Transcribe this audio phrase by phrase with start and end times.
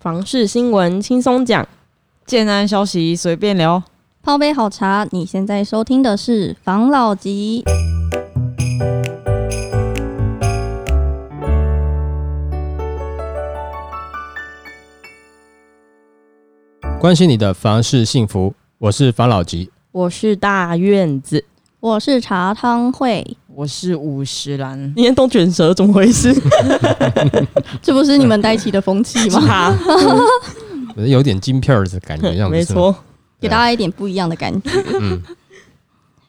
[0.00, 1.66] 房事新闻轻松讲，
[2.24, 3.82] 建安消息随便聊。
[4.22, 7.64] 泡杯好茶，你现在收听的是房老集。
[17.00, 19.72] 关心你的房事幸福，我是房老吉。
[19.90, 21.44] 我是大院子，
[21.80, 26.32] 我是茶汤会，我是五十岚，今天都卷舌，怎么回事？
[27.82, 29.40] 这不是你们带起的风气吗？
[29.40, 29.76] 哈，
[31.04, 32.54] 有点金片儿的感觉，样子。
[32.54, 32.94] 没错，
[33.40, 34.70] 给大家一点不一样的感觉。
[35.00, 35.20] 嗯，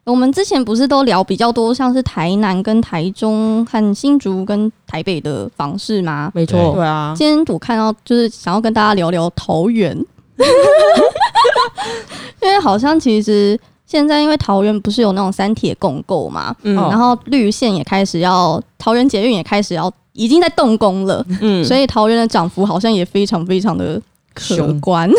[0.06, 6.32] 我们之前不是都聊比较多，像是台南、跟台中、和新竹、跟台北的房市吗？
[6.34, 6.74] 没错。
[6.74, 9.96] 对，啊，今天我看到就是想要跟大家聊聊桃园，
[12.42, 13.60] 因为好像其实
[13.90, 24.00] 现在因为桃园不是有那种三铁共构嘛，然后绿线也开始要，桃园捷运也开始要，已经在动工了，嗯，所以桃园的涨幅好像也非常非常的
[24.36, 25.10] 可凶观。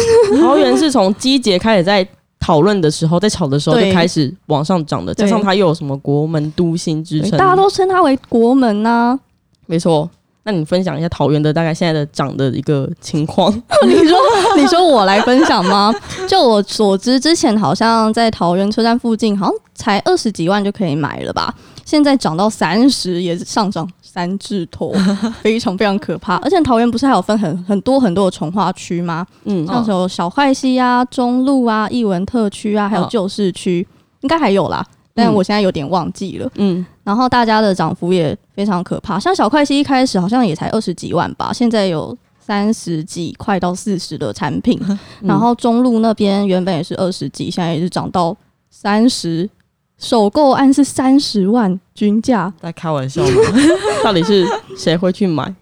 [0.41, 2.07] 桃园是从机节开始在
[2.39, 9.15] 讨论的时候，在炒的时候就对开始往上涨的，加上它又有什么国门都心之称，大家都称它为国门啊。
[9.15, 9.21] 呐、
[9.67, 10.09] 没错。
[10.43, 13.53] 那你分享一下桃园的大概现在的涨的一个情况？
[13.87, 14.19] 你说，
[14.57, 15.95] 你说我来分享吗？
[16.27, 21.55] 就我所知，之前好像在桃园车站附近，好像才二十几万就可以买了吧？
[21.85, 24.95] 现在涨到三十，也是上涨三字头，
[25.43, 26.37] 非常非常可怕。
[26.45, 29.27] 而且桃园不是还有分很很多很多的从化区吗？
[29.45, 33.87] 嗯，像什么小坏溪啊、中路啊、艺文特区啊，还有哦旧市区，
[34.21, 34.87] 应该还有啦。
[35.13, 36.49] 但嗯我现在有点忘记了。
[36.55, 44.81] 嗯，然后大家的涨幅也非常可怕，像小快西一开始好像也才二十几万吧，现在有三十几，块到四十的产品。
[44.89, 48.37] 嗯 然后中路那边原本也是二十几，现在也是涨到
[48.71, 49.51] 三十，
[49.99, 53.31] 首购案是三十万均价，在开玩笑吗？
[54.05, 55.53] 到底是谁会去买？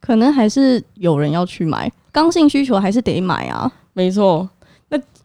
[0.00, 3.68] 可能还是有人要去买，刚性需求还是得买啊。
[3.92, 4.48] 没错。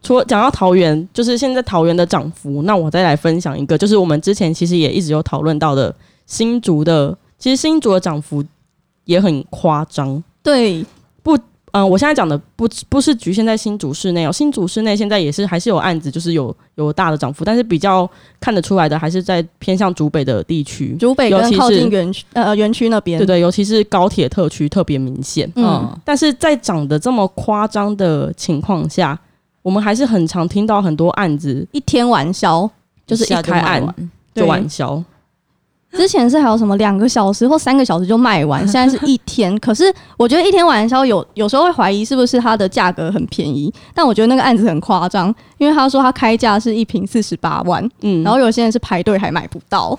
[0.02, 5.94] 那除了讲到桃园，就是现在桃园的涨幅，那我再来分享一个，就是我们之前其实也一直有讨论到的
[6.26, 8.44] 新竹的，其实新竹的涨幅
[9.04, 10.22] 也很夸张。
[10.42, 10.84] 对，
[11.22, 11.38] 不
[11.72, 18.08] 嗯、我现在讲的不不是局限在新竹市内哦，新竹市内现在也是还是有案子，就是有有大的涨幅，但是比较
[18.40, 25.46] 看得出来的还是在偏向竹北的地区，竹北跟靠近园区呃园区那边，对对，尤其是高铁特区特别明显。
[25.56, 29.16] 嗯，嗯，但是在涨得这么夸张的情况下，
[29.62, 32.70] 我们还是很常听到很多案子一天晚销。
[33.06, 33.94] 就是一开案就
[34.34, 35.02] 对晚销，
[35.92, 39.58] 之前是还有什么两个小时或三个小时就卖完，现在是一天。
[39.60, 49.98] 可是我觉得一天晚销有有时候会怀疑是不是它的价格很便宜，但我觉得那个案子很夸张，因为他说他开价是一瓶四十八万，嗯，然后有些人是排队还买不到。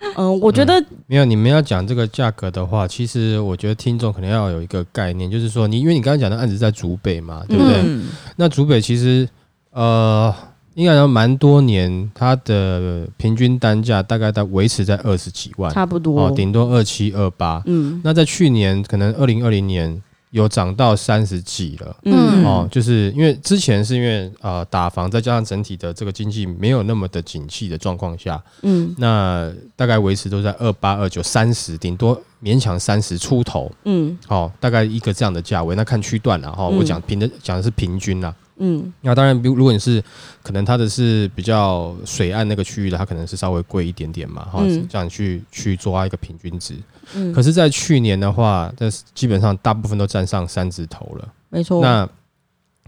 [0.16, 7.82] 嗯、我觉得没有，你们要讲这个价格的话，其实我觉得听众可能要有一个概念，就是说你因为你刚刚讲的案子在竹北嘛，对不对？
[7.84, 8.04] 嗯，
[8.36, 9.28] 那竹北其实
[9.70, 10.32] 呃，
[10.74, 17.62] 应该有蛮多年，它的平均单价大概在维持在二十几万，差不多，哦，顶多二七二八。
[17.66, 20.00] 嗯那在去年可能二零二零年
[20.34, 21.96] 有涨到三十几了。
[22.02, 35.76] 嗯嗯哦，就是因为之前是因为呃打房，再加上整体的这个经济没有那么的景气的状况下，嗯那大概维持都在二八、二九、三十，顶多勉强三十出头，嗯哦，大概一个这样的价位。
[35.76, 38.34] 那看区段了哈，嗯我讲平的讲的是平均啦。
[38.56, 40.02] 嗯那当然，比如如果你是
[40.42, 46.74] 可能它的是比较水岸那个区域的，它可能是稍微贵一点点嘛，哈、嗯这样去去抓一个平均值。
[47.14, 51.28] 嗯，可是，在去年的话，这基本上大部分都站上三字头了。
[51.50, 52.08] 没错，那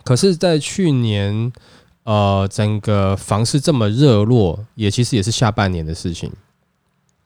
[0.04, 1.52] 可是，在去年，
[2.04, 6.32] 呃，整个房市这么热络，也其实也是下半年的事情。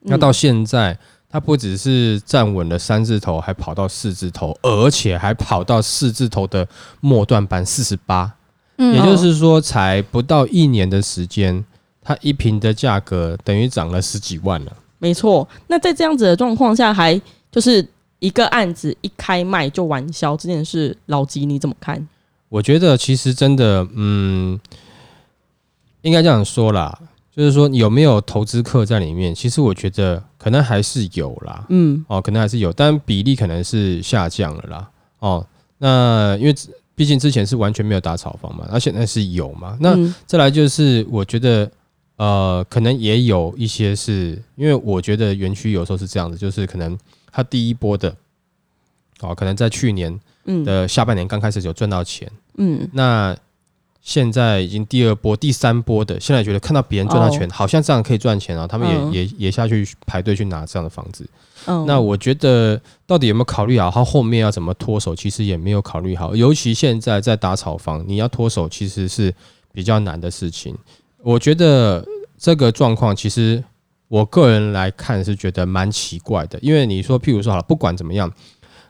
[0.01, 0.97] 那到嗯现在，
[1.29, 6.67] 它不只是站稳了三字头，还跑到四字头，而且还跑到四字头的
[6.99, 8.33] 末段版四十八。
[8.77, 11.63] 嗯也就是说，才不到一年的时间，
[12.01, 14.73] 它一平的价格等于涨了十几万了。
[15.01, 15.47] 没错。
[15.65, 17.19] 那在这样子的状况下，还
[17.51, 17.83] 就是
[18.19, 22.07] 一个案子一开卖就完销这件事，老吉你怎么看？
[22.49, 24.59] 我觉得其实真的，嗯，
[26.03, 26.95] 应该这样说啦，
[27.35, 35.43] 就是说有没有投资客在里面，其实我觉得可能还是有啦，嗯哦，可能还是有，但比例可能是下降了啦，哦，
[35.79, 36.53] 那因为
[36.93, 41.67] 毕竟之前是完全没有打炒房嘛，那现在是有嘛，那嗯再来就是我觉得。
[42.17, 46.97] 呃，可能也有一些是因为我觉得园区有时候是这样子，就是可能
[47.31, 48.15] 它第一波的，
[49.21, 53.35] 哦，可能在去年嗯的下半年刚开始有赚到钱，嗯那
[54.03, 61.27] 现在已经第二波、第三波的，现在觉得看到别人赚到钱，好像这样可以赚钱啊，他们也、嗯也也下去排队去拿这样的房子。
[61.67, 66.35] 嗯，那我觉得到底有没有考虑好，他后面要怎么脱手，其实也没有考虑好。
[66.35, 69.31] 尤其现在在打炒房，你要脱手其实是
[69.71, 70.75] 比较难的事情。
[71.23, 72.05] 我觉得
[72.37, 73.63] 这个状况，其实
[74.07, 78.31] 我个人来看是觉得蛮奇怪的，因为你说，譬如说好了，不管怎么样，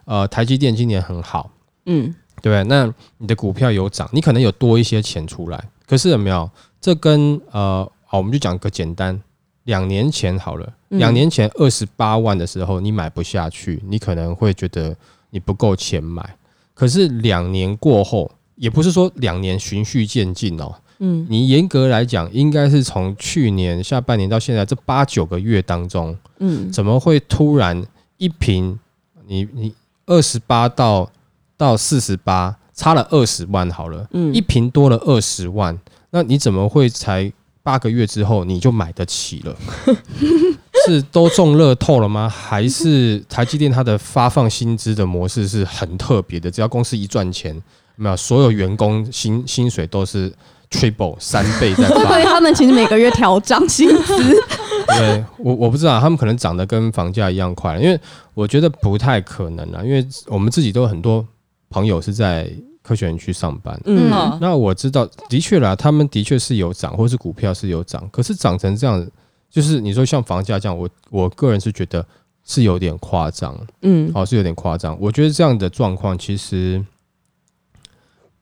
[0.06, 1.52] 呃，台积电今年很好，
[1.86, 2.64] 嗯对？
[2.64, 6.50] 那你的股票有涨，你可能有多一些钱出来，可是有没有？
[6.80, 9.22] 这跟呃，好，我们就讲个简单，
[9.66, 14.96] 两年前好了，嗯两年前二十八万的时候，你买不下去，你可能会觉得
[15.30, 16.38] 你不够钱买。
[16.74, 27.84] 可是两年过后，也不是说两年循序渐进哦，嗯你严格来讲，应该是从去年下半年到现在这八九个月当中，嗯怎么会突然
[28.18, 28.80] 一瓶
[29.28, 29.74] 你你
[30.06, 31.12] 二十八到
[31.58, 35.78] 到四十八，差了二十万好了，嗯一瓶多了二十万，
[36.12, 37.32] 那你怎么会才
[37.64, 39.56] 八个月之后你就买得起了？
[40.86, 42.28] 是都中乐透了吗？
[42.28, 46.50] 还是台积电它的发放薪资的模式是很特别的？
[46.50, 47.62] 只要公司一赚钱，有
[48.04, 50.34] 没有所有员工薪薪水都是
[50.72, 52.32] triple 三倍在会不会发？
[52.32, 54.36] 他们其实每个月调涨薪资？
[54.98, 58.00] 对我我不知道，他们可能涨得跟房价一样快，因为
[58.34, 61.26] 我觉得不太可能啊，因为我们自己都有很多
[61.70, 62.52] 朋友是在
[62.82, 63.80] 科学园区上班。
[63.86, 69.06] 嗯嗯那我知道，的确啦，他们的确是有涨，或是股票是有涨，可是涨成这样，
[69.50, 72.06] 就是你说像房价这样，我我个人是觉得
[72.44, 74.98] 是有点夸张，嗯哦，是有点夸张。
[75.00, 76.84] 我觉得这样的状况，其实，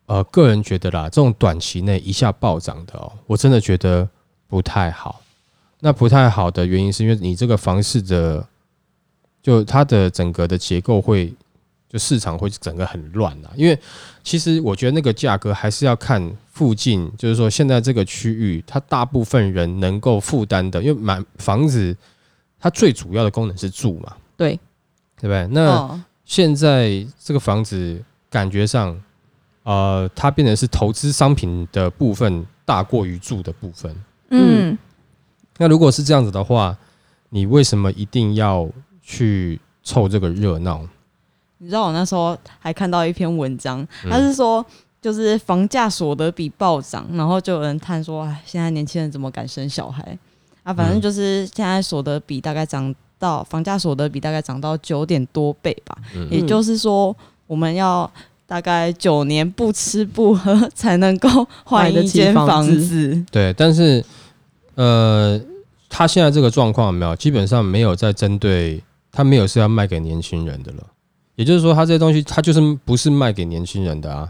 [0.10, 4.10] 呃，个人觉得啦，这种短期内一下暴涨的哦，我真的觉得
[4.48, 5.22] 不太好。
[5.82, 8.44] 那不太好的原因是因为你这个房市的，
[9.40, 11.32] 就它的整个的结构会，
[11.88, 13.54] 就市场会整个很乱啊。
[13.56, 13.80] 因为
[14.24, 21.96] 其实我觉得那个价格还是要看附近，就是说现在这个区域，它大部分人能够负担的，因为买房子
[22.60, 24.60] 它最主要的功能是住嘛，对，
[25.22, 25.48] 对不对？
[25.52, 29.00] 那哦现在这个房子感觉上，
[29.64, 33.96] 呃，它变成是投资商品的部分大过于住的部分。
[34.30, 34.78] 嗯，
[35.58, 36.76] 那如果是这样子的话，
[37.30, 38.68] 你为什么一定要
[39.02, 40.82] 去凑这个热闹？
[41.58, 44.66] 你知道我那时候还看到一篇文章，嗯他是说
[45.02, 50.18] 就是房价所得比暴涨，然后就有人叹说，哎，现在年轻人怎么敢生小孩
[50.64, 50.74] 啊？
[50.74, 57.16] 反正就是现在所得比大概涨到房价所得比大概涨到九点多倍吧，嗯也就是说
[57.46, 58.10] 我们要。
[58.50, 62.84] 大概九年不吃不喝才能够换一间房子。
[62.84, 64.04] 子，对，但是
[64.74, 65.40] 呃，
[65.88, 68.82] 他现在这个状况有没有，基本上没有在针对
[69.12, 70.84] 他没有是要卖给年轻人的了。
[71.36, 74.28] 也就是说，他这些东西他就是不是卖给年轻人的啊。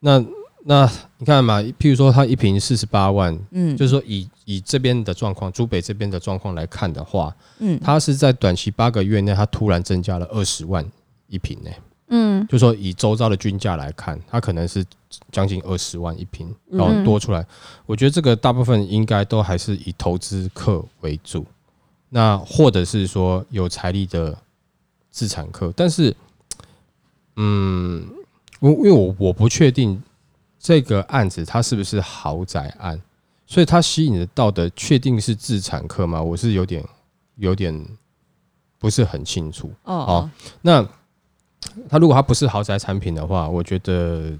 [0.00, 0.22] 那
[0.66, 10.84] 那你看嘛，譬如说他一瓶四十八万，嗯，就是说以以这边的状况，珠北这边的状况来看的话，嗯，他是在短期八个月内，他突然增加了二十万
[11.28, 11.70] 一瓶呢、
[12.08, 14.84] 嗯就说以周遭的均价来看，它可能是
[15.32, 17.44] 将近二十万一瓶，嗯然后多出来。
[17.86, 21.46] 我觉得这个大部分应该都还是以投资客为主，
[22.10, 24.36] 那或者是说有财力的
[25.10, 25.72] 自产客。
[25.74, 26.14] 但是，
[27.36, 28.06] 嗯，
[28.60, 30.00] 我因为我我不确定
[30.58, 33.00] 这个案子它是不是豪宅案，
[33.46, 36.22] 所以它吸引得到的确定是自产客吗？
[36.22, 36.84] 我是有点
[37.36, 37.86] 有点
[38.78, 39.72] 不是很清楚。
[39.84, 40.30] 哦哦
[40.60, 40.86] 那
[41.88, 44.32] 它如果它不是豪宅产品的话，我觉得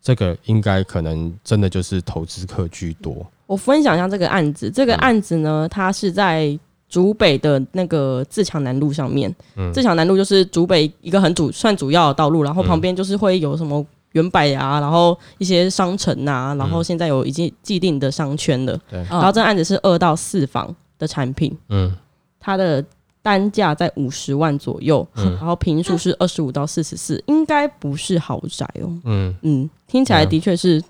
[0.00, 3.26] 这个应该可能真的就是投资客居多。
[3.46, 4.70] 我分享一下这个案子。
[4.70, 9.34] 这个嗯案子呢，它是在竹北的那个自强南路上面。
[9.56, 18.78] 嗯自强南路就是竹北一个很主算主要的道路，然后旁边就是会有什么原百啊，然后一些商城啊，然后现在有已经既定的商圈了。
[18.90, 21.94] 然后这个案子是二到四房的产品，嗯
[22.40, 22.84] 它的
[23.26, 28.86] 单价在五十万左右，嗯然后平数是二十五到四十四，应该不是豪宅哦。
[29.02, 30.80] 嗯，嗯，听起来的确是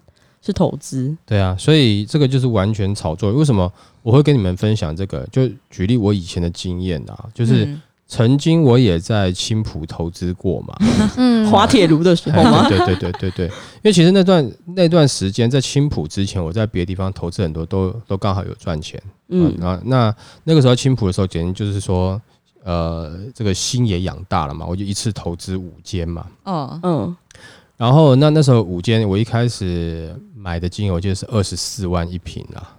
[0.42, 1.16] 是投资。
[1.24, 3.32] 对啊，所以这个就是完全炒作。
[3.32, 5.26] 为什么我会跟你们分享这个？
[5.32, 10.76] 就举例我以前的经验啊，就是嗯曾经我也在青浦投资过嘛。
[11.18, 12.68] 嗯，滑铁卢的时候吗？
[12.68, 13.52] 对对对对对对，因
[13.84, 19.00] 为其实那段那段时间在青浦之前，我在别的地方投资很多，都都刚好有赚钱。
[19.28, 22.20] 嗯嗯，啊，那那个时候青浦的时候，简直就是说，
[22.62, 26.26] 呃，这个心也养大了嘛，我就一次投资五间嘛。
[26.44, 27.16] 哦嗯
[27.76, 32.72] 然后那那时候五间，我一开始买的金额我记得是二十四万一平啦。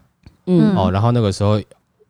[0.48, 1.62] 嗯哦，然后那个时候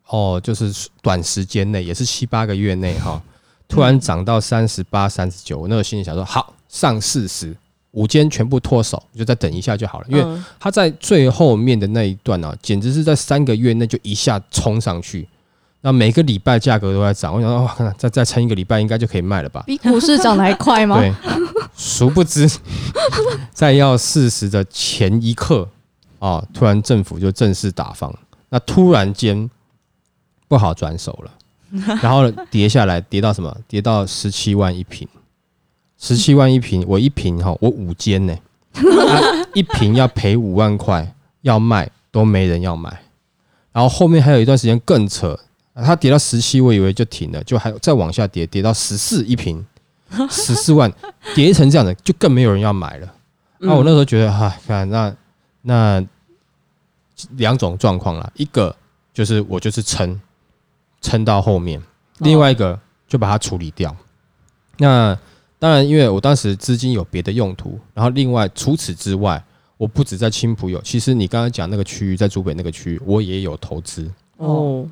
[0.08, 0.72] 哦，就是
[1.02, 3.22] 短时间内，也是七八个月内哈，
[3.68, 7.54] 突然涨到三十八、三十九，我那个心里想说，好，上四十，
[7.90, 10.06] 五间全部脱手，就再等一下就好了。
[10.08, 15.28] 因为嗯它在最后面的那一段啊，简直是在三个月内就一下冲上去，
[15.82, 17.34] 那每个礼拜价格都在涨。
[17.34, 19.62] 我想说，哇，看再再撑一个礼拜应该就可以卖了吧？
[19.66, 20.96] 比股市涨得还快吗？
[21.00, 21.12] 对，
[21.76, 22.50] 殊不知，
[23.52, 25.68] 在要四十的前一刻
[26.18, 28.12] 啊，突然政府就正式打房，
[28.48, 29.48] 那突然间
[30.48, 31.32] 不好转手了，
[32.02, 33.56] 然后呢跌下来，跌到什么？
[33.68, 35.06] 跌到十七万一平，
[35.98, 38.36] 十七万一平，我一平哈，我五间呢，
[38.74, 43.02] 啊一平要赔五万块，要卖都没人要买，
[43.72, 45.38] 然后后面还有一段时间更扯。
[45.74, 49.64] 啊它跌到十七，我以为就停了，就还再往下跌，跌到十四一平，
[50.28, 50.92] 十四万，
[51.36, 53.14] 跌成这样的，就更没有人要买了。
[53.60, 55.14] 那、我那时候觉得，哈、看那
[55.62, 56.04] 那
[57.36, 58.74] 两种状况啦，一个
[59.14, 60.20] 就是我就是撑
[61.00, 61.80] 撑到后面，
[62.18, 63.94] 另外一个就把它处理掉。
[64.78, 65.18] 那
[65.58, 69.42] 当然，因为我当时资金有别的用途，然后另外除此之外，
[69.76, 74.08] 我不止在青浦有，其实你刚刚讲那个区域，在竹北那个区域，我也有投资。
[74.36, 74.86] 哦，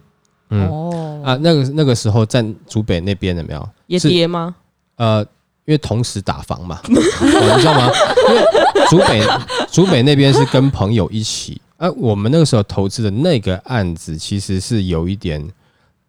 [0.50, 3.68] 嗯、哦啊，那个那个时候在竹北那边有没有？
[3.86, 4.54] 也是跌吗？
[4.96, 5.20] 呃，
[5.66, 7.88] 因为同时打房嘛， 哦你知道吗？
[8.28, 8.44] 因为
[8.88, 9.22] 竹北
[9.70, 15.44] 竹北那边是跟朋友一起，呃，我们那个时候投资的那个案子其实是有一点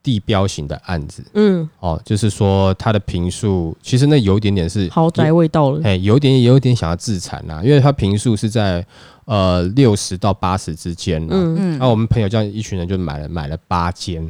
[0.07, 1.21] 地标型的案子。
[1.33, 5.81] 嗯，哦，就是说它的平数其实那有一点点是豪宅味道了。
[5.83, 8.85] 哎，有一点有一点想要自残啦，因为它平数是在
[9.25, 11.27] 呃六十到八十之间啦。
[11.31, 11.77] 嗯，嗯。
[11.77, 14.25] 那、我们朋友这样一群人就买了买了八间，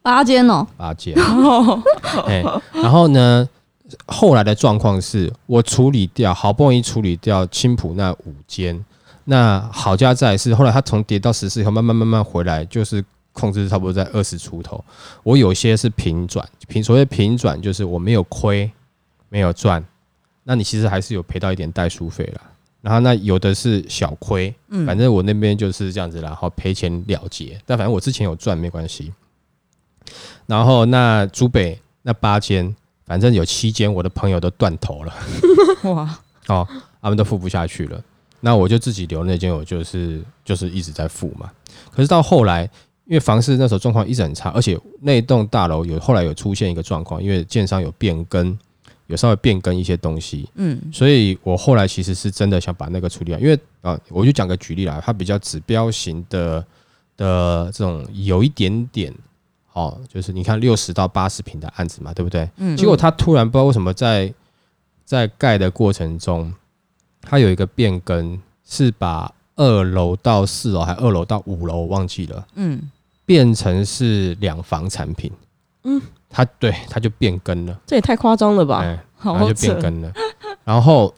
[0.00, 1.12] 八间哦，八间，
[2.28, 3.48] 哎，然后呢，
[4.06, 8.84] 后来的状况是我处理掉，好不容易处理掉青浦那五间，
[9.24, 13.04] 那好家在是后来它从跌到十四以后，慢慢慢慢回来，就是
[13.38, 14.84] 控制差不多在二十出头。
[15.22, 18.70] 我有些是平转，平所谓平转就是我没有亏，
[19.28, 19.84] 没有赚，
[20.44, 22.42] 那你其实还是有赔到一点代书费啦。
[22.80, 27.60] 然后那有的是小亏，嗯反正我那边就是这样子啦，然后赔钱了结。
[27.66, 29.12] 但反正我之前有赚没关系。
[30.46, 35.14] 然后那竹北那八间，反正有七间我的朋友都断头了，
[35.92, 36.66] 哇，哦，
[37.02, 38.02] 他们都付不下去了。
[38.40, 41.50] 那我就自己留那间，我就是就是一直在付嘛。
[41.90, 42.70] 可是到后来，
[43.08, 48.56] 因为房市那时候状况一直很差，而且那栋大楼有后来有出现一个状况，因为建商有变更，
[49.06, 56.62] 有稍微变更一些东西，嗯所以我后来其实是真的想把那个处理掉，因为啊，我就讲个举例啦，它比较指标型的
[57.16, 59.10] 的这种有一点点，
[59.72, 62.46] 哦，就是你看六十到八十平的案子嘛，对不对？
[62.58, 64.30] 嗯结果他突然不知道为什么在
[65.06, 66.52] 在盖的过程中，
[67.22, 72.90] 它有一个变更，是把二楼到四楼还二楼到五楼忘记了，嗯
[73.28, 75.30] 变成是两房产品。
[75.84, 77.78] 嗯，它对它就变更了。
[77.86, 78.78] 这也太夸张了吧？
[78.78, 80.10] 哎，然好后就变更了。
[80.64, 81.14] 然后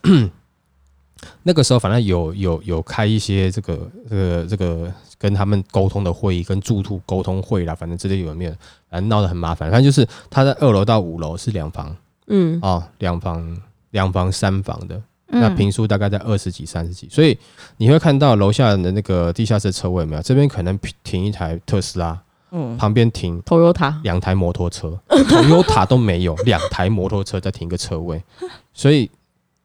[1.44, 8.50] 那个时候反正有有有开一些这个这个这个跟他们沟通的会议，跟住户沟通会啦，反正之类有没有，
[8.88, 9.70] 反正闹得很麻烦。
[9.70, 13.56] 反正就是他在二楼到五楼是两房嗯，哦，两房
[13.90, 15.00] 两房三房的，
[15.32, 17.38] 那嗯，平数大概在二十几、三十几，所以
[17.76, 20.22] 你会看到楼下的那个地下室车位有没有？
[20.22, 22.20] 这边可能停一台特斯拉，
[22.50, 28.22] 嗯旁边停 Toyota 两台摩托车，Toyota 都没有，两台摩托车再停一个车位，
[28.74, 29.10] 所以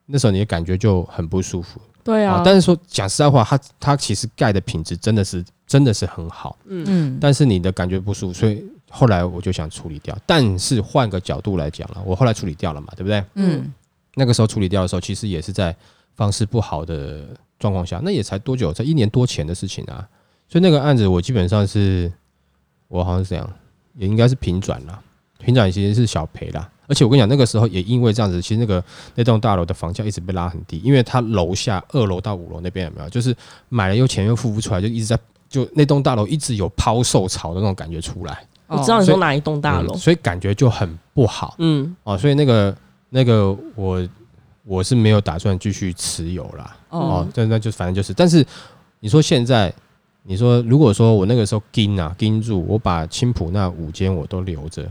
[0.06, 1.90] 那时候你的感觉就很不舒服啊。
[2.04, 10.16] 对啊，但是说讲实在话，它它其实盖的品质真的是真的是很好，嗯嗯但是你的感觉不舒服，所以后来我就想处理掉。
[10.28, 13.24] 但是换个角度来讲了，我后来处理掉了嘛，对不对？
[13.34, 13.74] 嗯
[14.16, 15.76] 那个时候处理掉的时候，其实也是在
[16.16, 17.28] 方式不好的
[17.60, 18.74] 状况下，那也才多久？
[18.74, 20.08] 才一年多前的事情啊。
[20.48, 22.12] 所以那个案子我基本上是，
[22.88, 23.50] 我好像是这样，
[23.96, 25.00] 也应该是平转了，
[25.40, 26.70] 平转其实是小赔啦。
[26.88, 28.84] 而且我跟你讲，那个时候也因为这样子，其实那个
[29.16, 33.36] 那栋大楼的房价一直被拉很低，因为它楼下二楼到五楼那边有没有，就是
[33.70, 35.18] 买了又钱又付不出来，就一直在
[35.50, 41.56] 就那栋大楼一直有抛售潮的那种感觉出来，我知道你说哪一栋大楼嗯，所以感觉就很不好。
[41.58, 42.76] 嗯，哦，所以那个
[43.10, 44.08] 那个我
[44.66, 46.76] 我是没有打算继续持有啦。
[46.90, 48.46] 哦哦，那那就反正就是，但是
[49.00, 49.74] 你说现在，
[50.24, 54.86] 你说如果说我那个时候盯啊盯住，我把青浦那五间我都留着，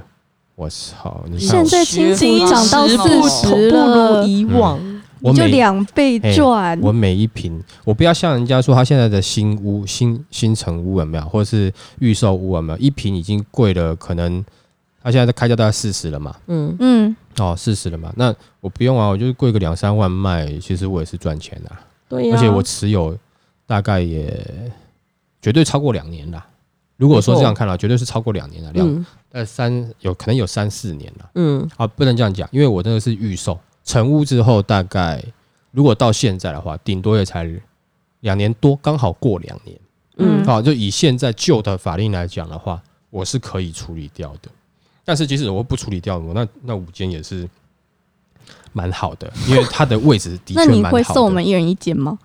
[0.54, 1.25] 我操！
[1.26, 4.80] 你看现在青浦涨到习四不十不如，以往。
[5.21, 6.78] 你就两倍赚。
[6.83, 14.44] 我每一平，我不要像人家说他现在的新屋、新新城屋有没有，或者是预售屋有没有，一平已经贵了，可能
[15.04, 16.34] 他现在的开价大概四十了嘛。
[16.46, 18.12] 嗯，嗯，哦，四十了嘛？
[18.16, 21.70] 那我不用啊，我就是贵个两三万卖，其实我也是赚钱的、
[22.08, 23.16] 对呀，而且我持有
[23.66, 24.73] 大概也
[25.42, 26.44] 绝对超过两年啦。
[26.96, 35.23] 如果说这样看了，绝对是超过两年了，两嗯呃三有可能有三四年了嗯啊，不能这样讲，因为我那个是预售，成屋之后大概
[35.70, 37.46] 如果到现在的话，顶多也才
[38.20, 39.78] 两年多，刚好过两年。
[40.16, 42.80] 嗯嗯好，就以现在旧的法令来讲的话，
[43.11, 44.49] 我是可以处理掉的。
[45.04, 47.49] 但是即使我不处理掉，我那那五间也是
[48.73, 51.04] 蛮好的，因为它的位置的 那你确蛮好的。
[51.04, 52.18] 会送我们一人一间吗？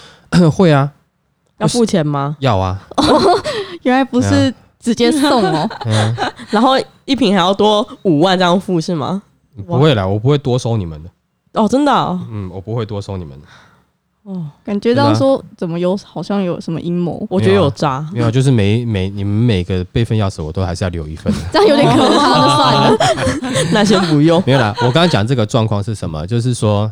[0.52, 0.92] 会啊，
[1.58, 2.36] 要付钱吗？
[2.40, 2.82] 要啊，
[3.82, 6.16] 原来不是直接送哦，嗯，
[6.50, 6.72] 然后
[7.04, 9.22] 一瓶还要多五万这样付是吗？
[9.66, 11.10] 不会啦，我不会多收你们的。
[11.52, 13.46] 哦，真的哦，嗯，我不会多收你们的。
[14.64, 18.08] 感觉到说怎么有好像有什么阴谋，我觉得有渣。
[18.12, 21.38] 没有，就是每每你们每个备份钥匙，我都还是要留一份的。
[21.52, 22.96] 这样有点可怕，那算了。
[23.72, 24.42] 那先不用。
[24.46, 26.26] 没有啦，我刚刚讲这个状况是什么？
[26.26, 26.90] 就是说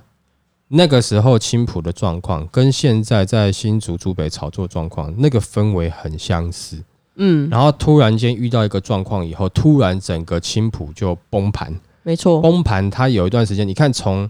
[0.68, 6.82] 那个时候青浦的状况跟现在在新竹竹北炒作状况那个氛围很相似。
[7.16, 11.74] 嗯，然后突然间遇到一个状况以后，突然整个青浦就崩盘。
[12.02, 12.40] 没错。
[12.40, 14.28] 崩盘，它有一段时间，你看从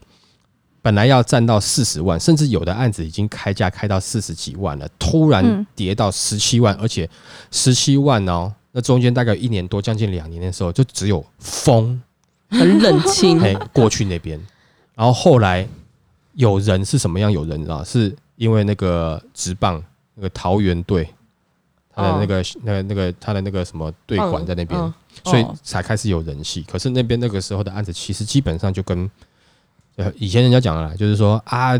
[0.82, 7.08] 本来要占到四十万，甚至有的案子已经开价开到四十几万了，突然嗯跌到十七万，而且
[7.50, 12.02] 十七万哦，那中间大概一年多，将近两年的时候，就只有风
[12.50, 13.40] 很冷清。
[13.40, 14.38] 哎过去那边，
[14.94, 15.66] 然后后来
[16.34, 17.30] 有人是什么样？
[17.30, 19.82] 有人啊，是因为那个直棒
[20.16, 21.08] 那个桃园队。
[21.94, 26.62] 他的那个、那个、那个，他的那个什么队管在那边，嗯所以哦才开始有人气。
[26.62, 29.10] 可是那边那个时候的案子，其实基本上就跟
[30.04, 31.72] 呃以前人家讲的啦，就是说啊，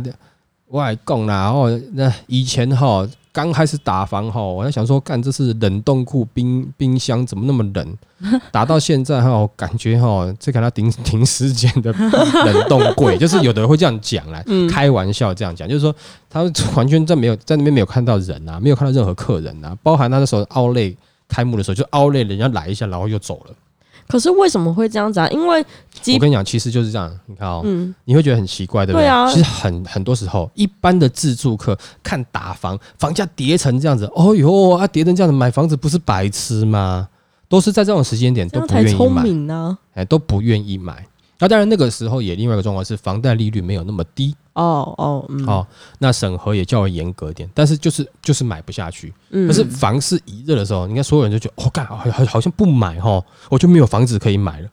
[0.69, 7.97] 外供啦，然后，那以前哈刚开始打房哈，我在想说，干这是冷冻库、冰冰箱怎么那么冷？
[8.53, 15.95] 打到现在哈，感觉哈这给他停停时间的冷冻柜， 就是有的人会这样讲啦，嗯开玩笑这样讲，就是说
[16.31, 16.43] 他
[16.77, 20.95] 完全在没有在那边没有看到人啊，没有看到任何客人啊，包含他那时候奥莱
[21.29, 23.55] 开幕的时候，就奥莱人家来一下，然后又走了。
[24.09, 25.29] 可是为什么会这样子啊？
[25.29, 25.65] 因为
[26.15, 27.11] 我跟你讲，其实就是这样。
[27.27, 29.33] 你看哦，嗯，你会觉得很奇怪，对不对？
[29.33, 37.09] 其实很很多时候，一般的自住客看打房，房价跌成这样子，哦哟啊，跌成这样子，买房子不是白痴吗？
[37.49, 39.77] 都是在这种时间点都不愿意买。
[39.95, 41.07] 哎，都不愿意买。
[41.43, 45.67] 那当然，那个时候也另外一个状况是，房贷利率没有那么低哦哦，嗯，哦，
[45.99, 49.13] 那审核也较为严格一点，但是就是就是买不下去。
[49.31, 54.69] 嗯可是房市一热的时候，你看所有人就觉得，哦，干，好好好像不买哈，我就没有房子可以买了。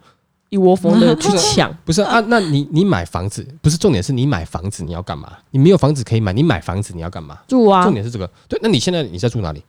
[0.49, 5.31] 一窝蜂的 去抢，不是啊，那你你买房子不是重点，是你买房子你要干嘛？
[5.49, 7.39] 你没有房子可以买，你买房子你要干嘛？
[7.47, 8.29] 住啊重，点是这个。
[8.47, 9.63] 对，那你现在你在住哪里？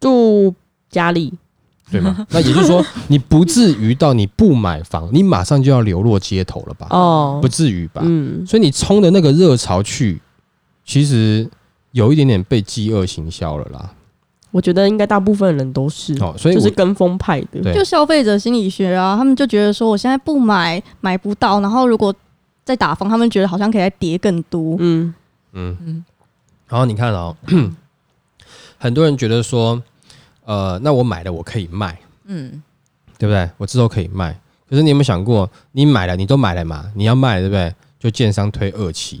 [0.00, 0.54] 住
[0.90, 1.32] 家里，
[1.92, 2.26] 对吗？
[2.30, 6.86] 那也就是说，你不至于到你不买房，你马上就要流落街头了吧？
[6.90, 8.02] 哦不，至于吧？
[8.04, 10.20] 嗯，所以你冲的那个热潮去，
[10.84, 11.48] 其实
[11.92, 13.92] 有一点点被饥饿行销了啦。
[14.50, 22.14] 我觉得应该大部分人都是，哦，所以我就是跟风派的，对就消费者心理学啊，他们就觉得说我现在不买买不到，然后如果
[22.64, 24.76] 再打房，他们觉得好像可以再跌更多。
[24.78, 25.14] 嗯
[25.52, 26.04] 嗯嗯
[26.68, 27.34] 然后你看哦，
[28.78, 29.82] 很多人觉得说，
[30.44, 32.62] 呃，那我买了我可以卖，嗯，
[33.18, 33.48] 对不对？
[33.58, 34.38] 我之后可以卖。
[34.68, 37.74] 可是你有没有想过，你买了，你都买了嘛，你要卖，对不对？
[38.00, 39.20] 就建商推二期，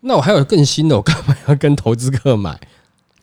[0.00, 2.58] 那我还有更新的，我干嘛要跟投资客买？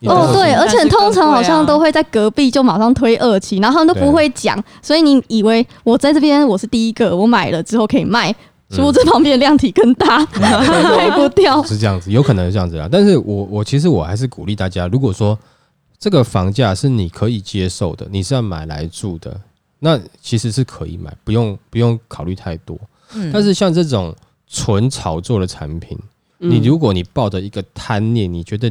[0.02, 8.30] 哦，对，而且通常好像都会在隔壁就马上推二期，然后他们都不会讲，所以你以为我在这边我是第一个，我买了之后可以卖，
[8.68, 11.62] 嗯殊不知旁边的量体更大， 卖不掉。
[11.64, 12.86] 是这样子，有可能是这样子啦。
[12.92, 15.38] 但是我我其实我还是鼓励大家，如果说
[15.98, 19.40] 这个房价是你可以接受的，你是要买来住的，
[19.78, 22.78] 那其实是可以买，不用不用考虑太多。
[23.14, 24.14] 嗯但是像这种
[24.48, 25.96] 纯炒作的产品，
[26.40, 28.70] 嗯你如果你抱着一个贪念，你觉得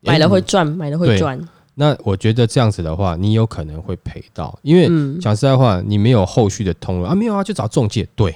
[0.00, 8.08] 买了会诶赚，买了会对赚，那我觉得这样子的话，你有可能会赔到，因为嗯，讲实在话，你没有后续的通路啊，没有啊，就找中介。
[8.16, 8.34] 对，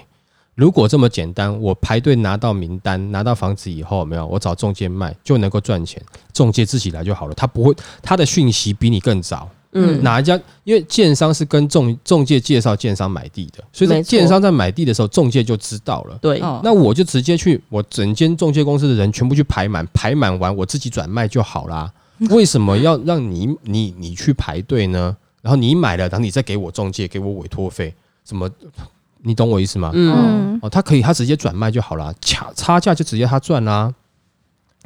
[0.61, 6.03] 如果这么简单，我排队拿到名单，拿到房子以后，没有我找中介卖就能够赚钱，
[6.35, 9.49] 中介自己来就好了，他不会，他的讯息比你更早。
[9.73, 10.39] 嗯，哪一家？
[10.65, 16.19] 因为建商是跟中中介介绍建商买地的，所以在建商在买地的时候，中介就知道了。
[16.21, 21.91] 对，哦那我就直接去，我整间中介公司的人全部去排满，排满完我自己转卖就好啦。
[22.29, 25.17] 为什么要让你你你去排队呢？
[25.41, 27.95] 然后你买了，然后你再给我中介，给我委托费，
[28.27, 28.51] 什么？
[29.23, 29.91] 你懂我意思吗？
[29.95, 33.93] 嗯，嗯，哦，他可以，他直接转卖就好了，差差价就直接他赚啦，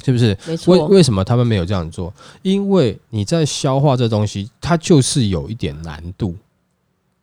[0.03, 0.37] 是不是？
[0.47, 2.13] 为没错，为什么他们没有这样做？
[2.41, 6.35] 因为你在消化这东西，它就是有一点难度。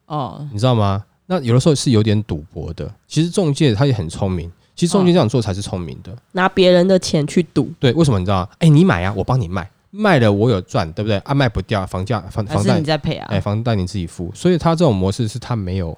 [0.06, 1.04] 哦，你知道吗？
[1.26, 2.92] 那有的时候是有点赌博的。
[3.06, 6.14] 其实中介他也很聪明，其实中介这样做才是聪明的。
[6.32, 8.48] 拿别人的钱去赌，对，为什么你知道吗？
[8.58, 11.16] 哎、你买啊，我帮你卖，卖了我有赚，对不对？
[11.18, 13.40] 啊，卖不掉，房价房房贷你在赔啊哎、？
[13.40, 14.30] 房贷你自己付。
[14.34, 15.96] 所以他这种模式是他没有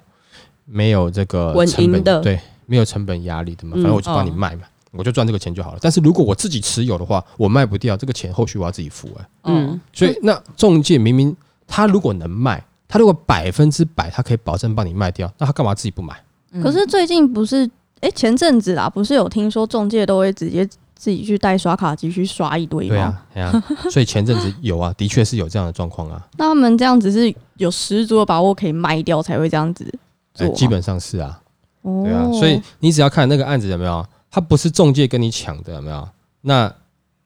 [0.65, 3.73] 没有这个稳成本的对，没有成本压力的嘛。
[3.75, 5.79] 嗯反正我就帮你哦卖嘛，我就赚这个钱就好了。
[5.81, 11.35] 但是如果我自己持有的话，我卖不掉，这个钱后续我要自己付哎、嗯嗯，所以那中介明明
[11.67, 16.15] 他如果能卖，他如果百分之百他可以保证帮你卖掉，那他干嘛自己不买？
[16.51, 23.19] 嗯可是最近不是，哎、前阵子啦，不是有听说中介都会直接自己去带刷卡机去刷一堆吗？
[23.33, 29.93] 对啊，对啊， 所以前阵子有啊，的确是有这样的状况啊，那他们这样子是有十足的把握可以卖掉才会这样子
[30.35, 31.41] 做哎，基本上是啊，
[31.81, 36.07] 哦对啊，所以你只要看那个案子有没有，他不是中介跟你抢的有没有，
[36.41, 36.71] 那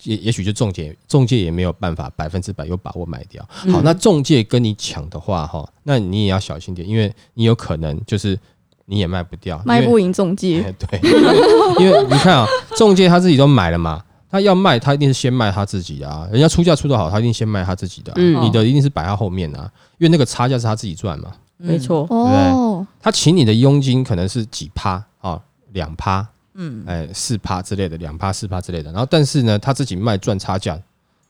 [0.04, 3.46] 也也许就中介中介也没有办法百分之百有把握卖掉。
[3.66, 3.74] 嗯。
[3.74, 8.40] 好，那中介跟你抢的话哈，那你也要小心点，因为你有可能就是
[8.86, 11.00] 你也卖不掉，卖不赢中介，哎对，
[11.84, 18.42] 因为你看啊，中介他自己都买了嘛，他要卖，他一定是先卖他自己的啊，人家出价出的好，他一定先卖他自己的啊、嗯。
[18.42, 25.42] 你的一定是摆他后面啊，因为那个差价是他自己赚嘛，没，错，哦，他请你的佣金可能是几趴啊，
[25.74, 30.80] 两趴，嗯哎，四趴之类的，两趴、四趴之类的，然后但是呢，他自己卖赚差价，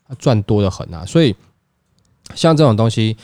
[0.06, 1.34] 他赚多的很啊，所以
[2.36, 3.16] 像这种东西，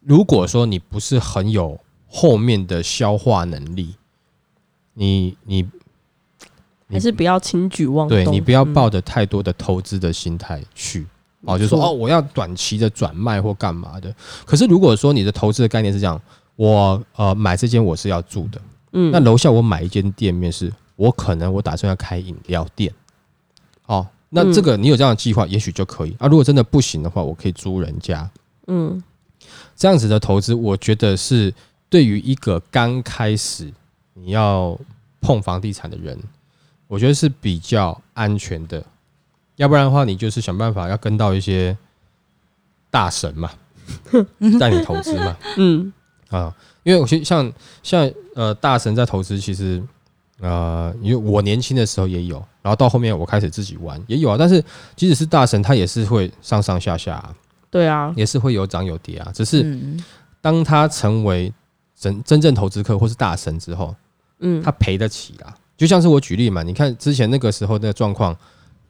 [0.00, 3.94] 如果说你不是很有后面的消化能力，
[4.94, 5.68] 你你
[6.88, 8.16] 还是不要轻举妄动。
[8.16, 11.06] 对你不要嗯抱着太多的投资的心态去。
[11.42, 14.12] 哦，就说哦，我要短期的转卖或干嘛的。
[14.44, 16.20] 可是如果说你的投资的概念是这样，
[16.56, 18.60] 我呃买这间我是要住的，
[18.92, 22.92] 嗯那楼下我买一间店面是，我可能我打算要开饮料店。
[23.86, 26.26] 哦，那嗯这个你有这样的计划，也许就可以啊。
[26.26, 28.28] 如果真的不行的话，我可以租人家。
[28.66, 29.02] 嗯
[29.76, 31.52] 这样子的投资，我觉得是
[31.88, 33.72] 对于一个刚开始
[34.14, 34.76] 你要
[35.20, 36.18] 碰房地产的人，
[36.88, 38.82] 我觉得是比较安全的。
[39.56, 41.76] 要不然的话，你就是想办法要跟到一些
[42.90, 43.50] 大神嘛，
[44.58, 45.92] 带你投资嘛嗯
[46.28, 46.54] 啊。
[46.82, 49.82] 因为我其实像像呃大神在投资，其实
[50.40, 54.36] 呃，因为我年轻的时候也有，然后到后面我开始自己玩也有啊。
[54.38, 54.62] 但是
[54.94, 57.34] 即使是大神，他也是会上上下下、啊，
[57.70, 59.32] 对啊，也是会有涨有跌啊。
[59.34, 60.04] 只是嗯
[60.40, 61.52] 当他成为
[61.98, 63.94] 真真正投资客或是大神之后，
[64.40, 65.52] 嗯他赔得起啦。
[65.76, 68.36] 就像是我举例嘛，你看之前那个时候的状况，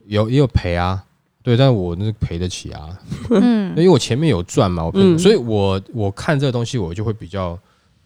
[0.04, 1.02] 有也有赔啊，
[1.46, 2.88] 对，但我那个赔得起啊，
[3.30, 7.56] 嗯 因为我前面有赚嘛，我赔，嗯所以我我看这个东西我就会比较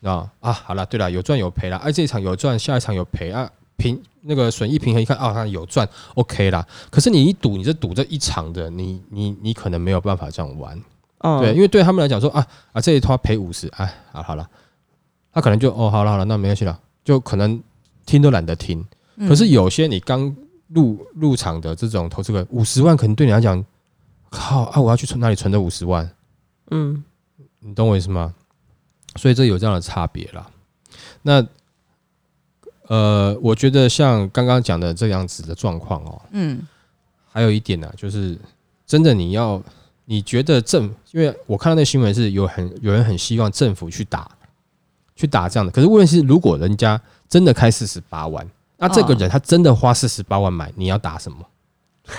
[0.03, 6.63] 啊啊，好了，对了，有赚有赔了，哎、这一场有赚，下一场有赔啊，平那个损益平衡一看啊，它有赚，OK 啦。
[6.91, 10.79] 可是你一赌，你这赌这一场的，你你你可能没有办法这样玩。
[11.21, 14.47] 哦对，因为对他们来讲说啊啊这一套赔五十，哎，好好了，
[15.33, 17.59] 他可能就哦好了好了，那没关系了，就可能
[18.05, 18.85] 听都懒得听。
[19.17, 20.37] 嗯可是有些你刚
[20.73, 23.65] 入入场的这种投资客，五十万可能对你来讲，
[24.31, 26.11] 靠啊，我要去存哪里存这五十万？
[26.71, 27.05] 嗯
[27.59, 28.35] 你懂我意思吗？
[29.17, 30.49] 所以这有这样的差别啦。
[31.23, 31.47] 那
[32.87, 36.67] 呃，我觉得像刚刚讲的这样子的状况哦，嗯
[37.31, 38.39] 还有一点呢、就是
[38.87, 39.63] 真的你要，
[40.05, 44.29] 你觉得政，因为我看到那新闻是有很有人很希望政府去打，
[45.15, 45.71] 去打这样的。
[45.71, 48.49] 可是问题是，如果人家真的开四十八万，
[48.81, 51.39] 那这个哦人他真的花四十八万买，你要打什么？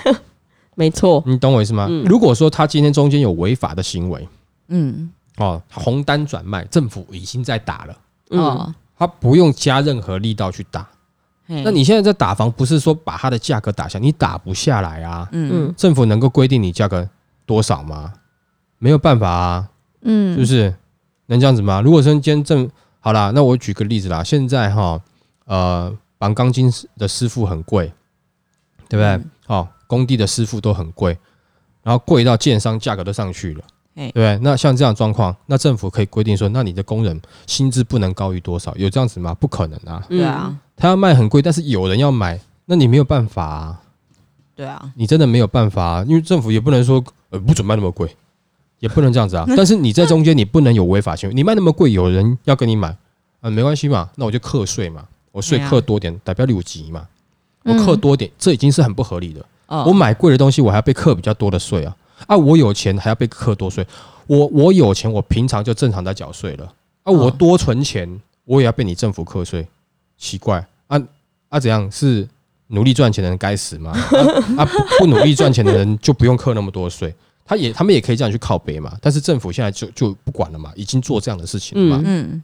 [0.74, 1.86] 没错，你懂我意思吗？
[1.90, 4.26] 嗯如果说他今天中间有违法的行为
[4.68, 7.96] 嗯哦，红单转卖，政府已经在打了，
[8.30, 10.88] 嗯哦，他不用加任何力道去打。
[11.46, 15.28] 那你现在在打房，不是说把它的价格打下，你打不下来啊。
[15.32, 17.06] 嗯嗯政府能够规定你价格
[17.44, 18.14] 多少吗？
[18.78, 19.68] 没有办法啊，
[20.02, 20.74] 嗯，是不是？
[21.26, 21.82] 能这样子吗？
[21.82, 22.70] 如果说今天政
[23.00, 24.98] 好啦，那我举个例子啦，现在哈，
[25.44, 27.92] 呃，绑钢筋的师傅很贵，
[28.88, 29.06] 对不对？
[29.08, 31.18] 嗯哦，工地的师傅都很贵，
[31.82, 33.64] 然后贵到建商价格都上去了，
[33.96, 34.38] 嘿对不对？
[34.40, 38.72] 那像这样状况，那政府可以规定说，那你的工人薪资不能高于多少？
[38.76, 39.34] 有这样子吗？
[39.34, 40.00] 不可能啊！
[40.10, 43.82] 嗯对啊他要卖很贵，但是有人要买，那你没有办法啊。
[44.54, 48.14] 对啊，你真的没有办法、啊，因为政府也不能说呃不准卖那么贵，
[48.78, 49.44] 也不能这样子啊。
[49.56, 52.96] 但是你在中间，你不能有违法行为，你卖那么贵，有人要跟你买，
[53.40, 57.08] 啊、没关系嘛，那我就课税嘛，我税课多点，代表六级嘛，
[57.64, 59.44] 我嗯课多点，这已经是很不合理的。
[59.66, 59.84] 哦。
[59.86, 63.86] 我买贵的东西，我还要被课比较多的税啊，啊，我有钱还要被课多税，
[64.26, 66.66] 我我有钱，我平常就正常在缴税了，
[67.02, 69.66] 啊，我哦多存钱，我也要被你政府课税，
[70.18, 70.64] 奇怪。
[70.86, 71.00] 啊
[71.48, 72.28] 啊，怎样是
[72.68, 73.92] 努力赚钱的人该死吗？
[73.92, 77.14] 啊 啊，不不努力赚钱的人就不用课那么多税，
[77.44, 82.42] 他也他们也可以这样去靠背嘛，但是政府现在就就不管了嘛，已经做这样的事情了嘛，嗯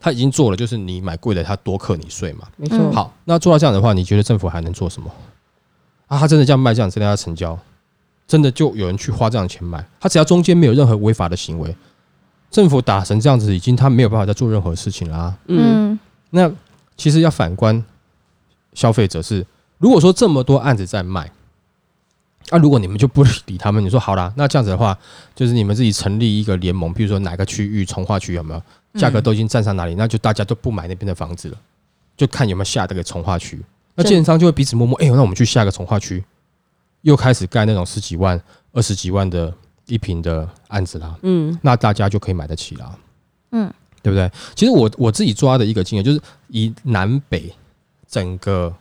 [0.00, 2.46] 他已经做了，就是你买贵的，他多课你税嘛。
[2.56, 2.92] 没错，嗯。
[2.92, 5.10] 好，那做到这样的话，你觉得政府还能做什么？
[6.06, 7.58] 啊，他真的这样卖，这样真的要成交，
[8.26, 11.74] 真的就有人去花这样的钱买，他只要中间没有任何违法的行为，
[12.50, 16.00] 政府打成这样子，已经他没有办法再做任何事情啦、嗯嗯。
[16.30, 16.50] 那
[16.96, 17.84] 其实要反观
[18.74, 19.44] 消费者是，
[19.78, 21.30] 如果说这么多案子在卖，
[22.50, 24.96] 啊，如果你们就不理他们，你说好啦，那这样子的话，
[25.34, 28.62] 就是你们自己成立一个联盟，比如说哪个区域从化区有没有
[29.00, 31.58] 价格都已经站上哪里，那就大家都不买那边的房子了，
[32.16, 33.60] 就看有没有下这个从化区。
[33.96, 36.22] 那建商就会彼此摸摸，哎、那我们去下个从化区，
[37.02, 38.40] 又开始盖那种十几万、
[38.72, 39.52] 二十几万的
[39.86, 41.16] 一平的案子啦。
[41.22, 42.94] 嗯那大家就可以买得起啦，
[43.52, 44.30] 嗯，对不对？
[44.54, 47.52] 其实我我自己抓的一个经验就是以南北
[48.06, 48.72] 整个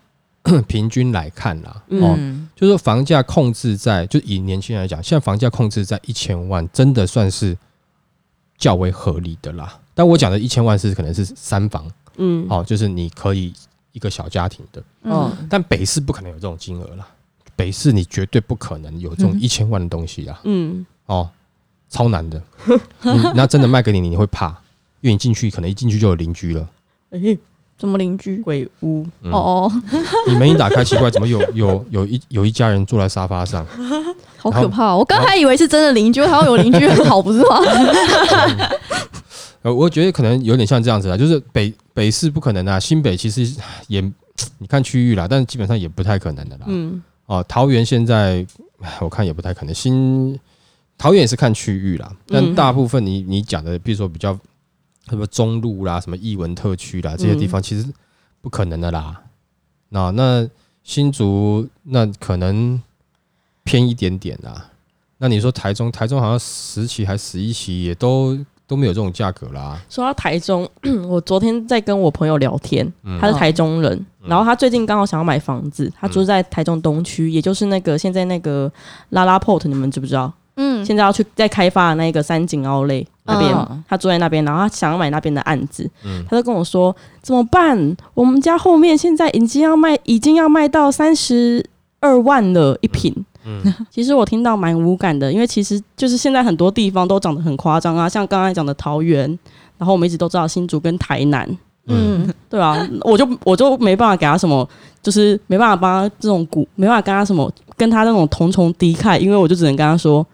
[0.67, 7.57] 平均来看啦，哦，嗯，就是说房价控制在，就以年轻人来讲，现在房价控制在一千万，真的算是
[8.57, 9.79] 较为合理的啦。
[9.93, 13.51] 但我讲的一千万是可能是三房，嗯，哦，就是你可以
[13.91, 15.31] 一个小家庭的，哦。
[15.39, 17.07] 嗯，但北市不可能有这种金额啦，
[17.55, 19.41] 北市你绝对不可能有这种嗯。
[19.41, 20.39] 一千万的东西啦。
[20.43, 21.27] 嗯，哦，
[21.89, 22.41] 超难的。
[23.01, 24.49] 你那真的卖给你，你会怕，
[25.01, 26.69] 因为你进去可能一进去就有邻居了。
[27.75, 28.37] 哎，怎么邻居？
[28.37, 29.37] 鬼屋，嗯哦
[29.69, 29.71] 哦，
[30.27, 33.65] 你门一打开，奇怪，怎么有 有有一有一家人坐在沙发上？
[34.37, 34.97] 好可怕哦！
[34.99, 37.59] 我刚才以为是真的邻居，还要有邻居很好，不是吗？
[39.63, 43.51] 呃，我觉得可能有点像这样子啦，就是北北市不可能啊，新北其实
[43.87, 43.99] 也
[44.59, 46.65] 你看区域啦，但是基本上也不太可能的啦。
[46.67, 48.45] 嗯哦，桃园现在
[48.81, 50.39] 唉我看也不太可能，新
[50.95, 54.37] 桃园也是看区域啦，但嗯大部分你你讲的，比如说比较
[55.09, 57.87] 什么中路啦、什么艺文特区啦这些地方，其实
[58.41, 59.21] 不可能的啦。
[59.89, 60.47] 那那
[60.83, 62.81] 新竹那可能
[63.63, 64.71] 偏一点点啦。
[65.17, 68.37] 那你说台中，台中好像十期还十一期也都
[68.67, 69.79] 都没有这种价格啦。
[69.89, 70.69] 说到台中，
[71.07, 78.71] 我昨天在跟我朋友聊天，嗯他是台中人，嗯然后他最近刚好想要买房子，他住在台中东区，也就是那个现在那个
[79.09, 80.31] 拉拉 port，你们知不知道？
[80.57, 86.23] 嗯，现在要去在开发的那个三井奥莱那边，嗯他住在那边，然后他想要买那边的案子，嗯。
[86.29, 87.97] 他就跟我说怎么办？
[88.13, 91.65] 我们家后面现在已经要卖，已经要卖到三十
[91.99, 93.13] 二万了一平。
[93.45, 93.61] 嗯。
[93.89, 99.27] 其实我听到蛮无感的，因为其实就是现在很多地方都涨得很夸张啊，像刚才讲的桃园，
[99.77, 104.67] 然后我们一直都知道新竹跟台南，嗯，对啊，我就我就没办法给他什么，
[105.01, 110.25] 就是没办法帮他这种股，没办法跟他什么跟他那种同仇敌忾，因为我就只能跟他说，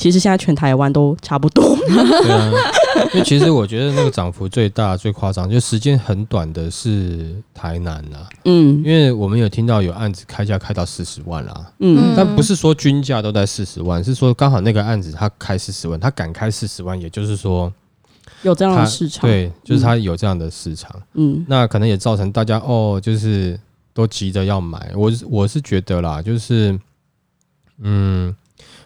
[0.00, 1.76] 其实现在全台湾都差不多。
[1.76, 2.50] 对啊，
[3.12, 8.82] 因为其实我觉得那个涨幅最大、最夸张，就时间很短的是台南啦，嗯。
[8.82, 12.14] 因为我们有听到有案子开价开到四十万啦，嗯。
[12.16, 17.70] 但不是说均价都在四十万，是说刚好那个案子他开四十万，他敢开四十万，也就是说
[18.40, 21.44] 有这样的市场，，对，就是他有这样的市场，嗯。
[21.46, 23.60] 那可能也造成大家哦，就是
[23.92, 24.92] 都急着要买。
[24.96, 26.78] 我是我是觉得啦，就是
[27.82, 28.34] 嗯，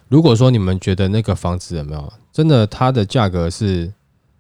[0.09, 3.93] 如果说你们觉得那个房子有没有真的它的价格是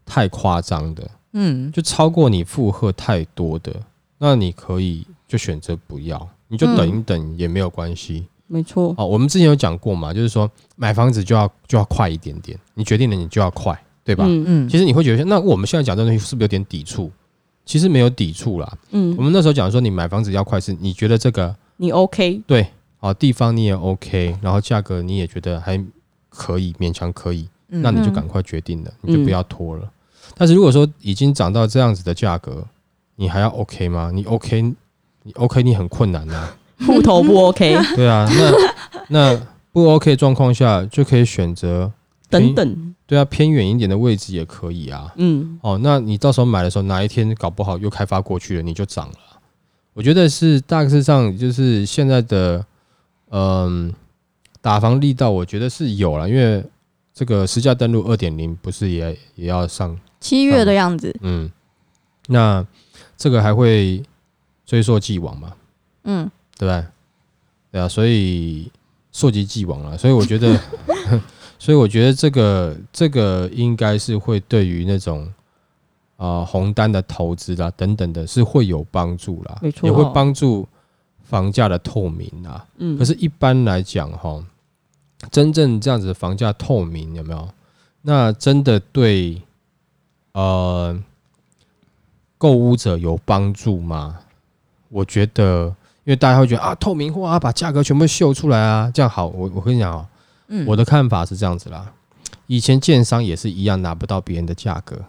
[0.04, 3.74] 太夸张的，嗯，就超过你负荷太多的，
[4.18, 8.26] 那你可以就选择不要，你就等一等也没有关系。
[8.46, 14.24] 没错，哦，我们之前有讲过嘛，就是说买房子就要就要快一点点，你决定了你就要快，对吧？
[14.28, 17.10] 嗯嗯，其实你会觉得，那我们现在讲这东西是不是有点抵触？
[17.64, 18.70] 其实没有抵触啦。
[18.90, 22.66] 嗯我嗯，们那时候讲说，你买房子要快，是你觉得这个你 OK，对，
[23.04, 25.78] 哦，地方你也 OK，然后价格你也觉得还
[26.30, 29.90] 可以，勉强可以，嗯那你就赶快决定了，你就不要拖了。
[30.34, 32.64] 但是如果说已经涨到这样子的价格，
[33.16, 34.10] 你还要 OK 吗？
[34.14, 34.62] 你 OK，
[35.22, 36.48] 你 OK，你很困难呐、
[36.86, 41.92] 户头不 OK， 对啊，那那不 OK 的状况下，就可以选择
[42.30, 45.12] 等等，对啊偏远一点的位置也可以啊。
[45.16, 49.14] 嗯哦，那你到时候买的时候，哪一天搞不好又开发过去了，你就涨了。
[49.92, 52.64] 我觉得是大致上就是现在的
[53.36, 53.92] 嗯
[54.60, 56.64] 打防力道，我觉得是有了，因为
[57.12, 61.50] 这个实价登录二点零不是也也要上七月的样子，嗯，
[62.28, 62.64] 那
[63.16, 64.02] 这个还会
[64.64, 65.52] 追溯既往嘛，
[66.04, 66.80] 嗯，对吧
[67.70, 67.78] 对？
[67.78, 68.70] 对啊，所以
[69.10, 70.58] 溯及既往了，所以我觉得，
[71.58, 75.26] 所以我觉得这个这个应该是会对于那种
[76.16, 79.88] 啊、呃红单的投资啦等等的，是会有帮助啦，没错。
[79.88, 80.66] 也会帮助
[81.24, 82.64] 房价的透明啊。
[82.78, 84.44] 嗯，可是，一般来讲，哈，
[85.30, 87.48] 真正这样子的房价透明有没有？
[88.02, 89.40] 那真的对
[90.32, 91.02] 呃
[92.36, 94.18] 购物者有帮助吗？
[94.90, 99.26] 我觉得，因为大家会觉得啊，透明化啊，把价格全部秀出来啊，这样好。
[99.26, 100.06] 我我跟你讲哦，
[100.48, 101.92] 嗯我的看法是这样子啦。
[102.46, 105.00] 以前建商也是一样拿不到别人的价格，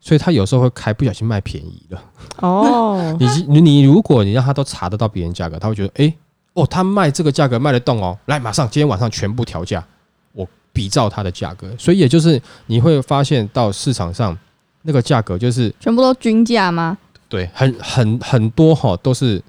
[0.00, 2.02] 所以他有时候会开不小心卖便宜了。
[2.38, 6.14] 哦， 你你你如果你让他都查得到别人价格，他会觉得，诶，
[6.54, 9.84] 哦，他卖这个价格卖得动哦，来，马上今天晚上全部调价，
[10.32, 11.70] 我比照他的价格。
[11.78, 14.36] 所以也就是你会发现到市场上
[14.82, 16.96] 那个价格就是全部都均价吗？
[17.28, 19.40] 对，很很很多哈、都是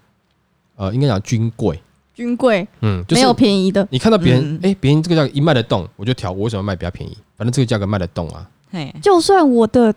[0.75, 1.81] 呃，应该讲均贵，
[2.13, 7.17] 均贵嗯，就是没有便宜的，你看到别人嗯，哎、别人这个价格一卖得动，我就调，我为什么卖比较便宜？
[7.37, 9.93] 反正这个价格卖得动啊，嘿，就算我的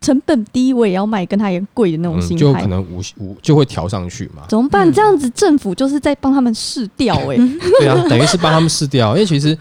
[0.00, 2.40] 成本低，我也要卖跟他一样贵的那种嗯，心态。
[2.40, 4.44] 就可能无无就会调上去嘛。
[4.48, 4.88] 怎么办？
[4.88, 4.92] 嗯。
[4.92, 7.36] 这样子政府就是在帮他们试调哎、
[7.80, 9.56] 对啊，等于是帮他们试掉，因为其实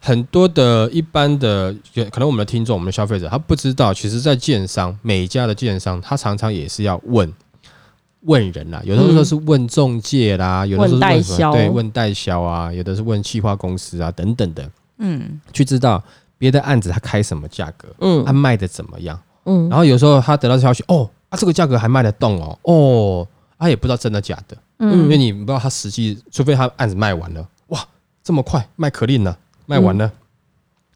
[0.00, 1.74] 很多的一般的，
[2.10, 7.32] 可能我们的听众、我们的消费者，他不知道，其实，在建商每一家的建商，他常常也是要问
[8.22, 11.52] 问人啦，有的时候是问中介啦，有的时候是问代销。
[11.52, 16.02] 对，问代销啊，有的是问企划公司啊等等的，嗯，去知道
[16.36, 18.24] 别的案子他开什么价格，嗯。
[18.24, 19.18] 他卖的怎么样。
[19.44, 23.28] 嗯然后有时候他得到消息，哦，啊，这个价格还卖得动哦，哦，
[23.58, 27.86] 他也不知道真的假的，嗯因为嗯，你不知道他实际，除非他案子卖完了，哇，
[28.22, 30.10] 这么快卖可令了，卖完了，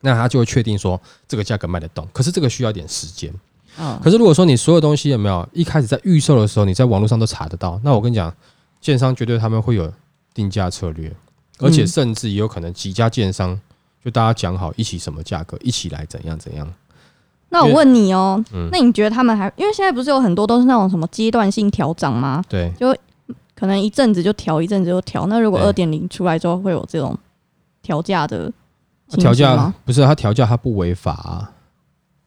[0.00, 2.06] 那他就会确定说这个价格卖得动。
[2.12, 3.32] 可是这个需要点时间。
[3.76, 8.34] 哦，可是如果说你所有东西有没有一开始在预售的时候，你在网络上都查得到，那我跟你讲，
[8.80, 9.92] 建商绝对他们会有
[10.34, 11.14] 定价策略，
[11.58, 13.60] 而且嗯甚至也有可能几家建商
[14.04, 16.72] 就大家讲好一起什么价格，一起来怎样怎样。
[17.50, 22.44] 那我问你哦、嗯那你觉得他们还因为现在不是有很多都是那种什么阶段性调涨吗？
[22.48, 22.94] 对，就
[23.54, 25.26] 可能一阵子就调，一阵子就调。
[25.26, 27.16] 那如果对二点零出来之后，会有这种
[27.82, 28.52] 调价的
[29.08, 29.74] 情调价吗？
[29.84, 31.52] 不是他调价，他不违法啊。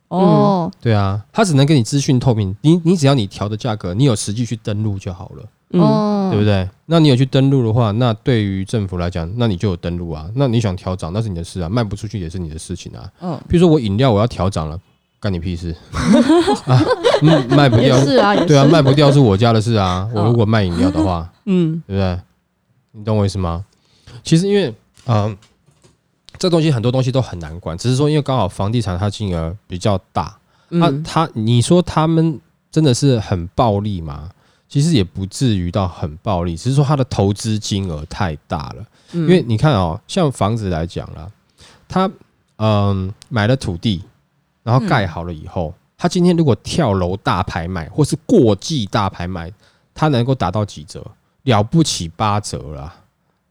[0.09, 6.67] 哦，对啊，他只能给你资讯透明，你你只要你调的价格，你有实际去登录就好了，嗯哦，对不对？
[6.87, 10.29] 那你有去登录的话，那对于政府来讲，那你就有登录啊。
[10.35, 13.09] 那你想调涨，那是你的事啊，卖不出去也是你的事情啊。
[13.21, 14.77] 嗯，比如说我饮料我要调涨了，
[15.21, 15.73] 干你屁事
[16.65, 16.83] 啊？
[17.21, 20.09] 嗯卖不掉，是啊，对啊，卖不掉是我家的事啊。
[20.13, 22.19] 我如果卖饮料的话， 嗯对不对？
[22.93, 23.63] 你懂我意思吗？
[24.23, 24.73] 其实因为
[25.05, 25.35] 嗯、
[26.37, 30.35] 这东西很多东西都很难管，只是说因为刚好房地产它金额比较大，
[30.69, 32.39] 那、嗯他你说他们
[32.71, 34.29] 真的是很暴利吗？
[34.67, 38.85] 其实也不至于到很暴利，只是说它的投资金额太大了。
[39.11, 41.29] 因因为你看哦，像房子来讲啦，
[41.89, 42.09] 他
[42.57, 44.01] 嗯买了土地，
[44.63, 49.51] 然后盖好了以后，他今天如果跳楼大拍卖或是过季大拍卖，
[49.93, 51.05] 他能够达到几折？
[51.43, 52.93] 了不起八折啦，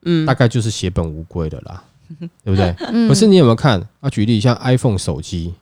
[0.03, 1.83] 嗯大概就是血本无归的啦，
[2.45, 2.75] 对不对？
[2.93, 4.09] 嗯可是你有没有看啊？
[4.09, 5.55] 举例像 iPhone 手机，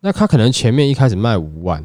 [0.00, 1.84] 那他可能前面一开始卖五万，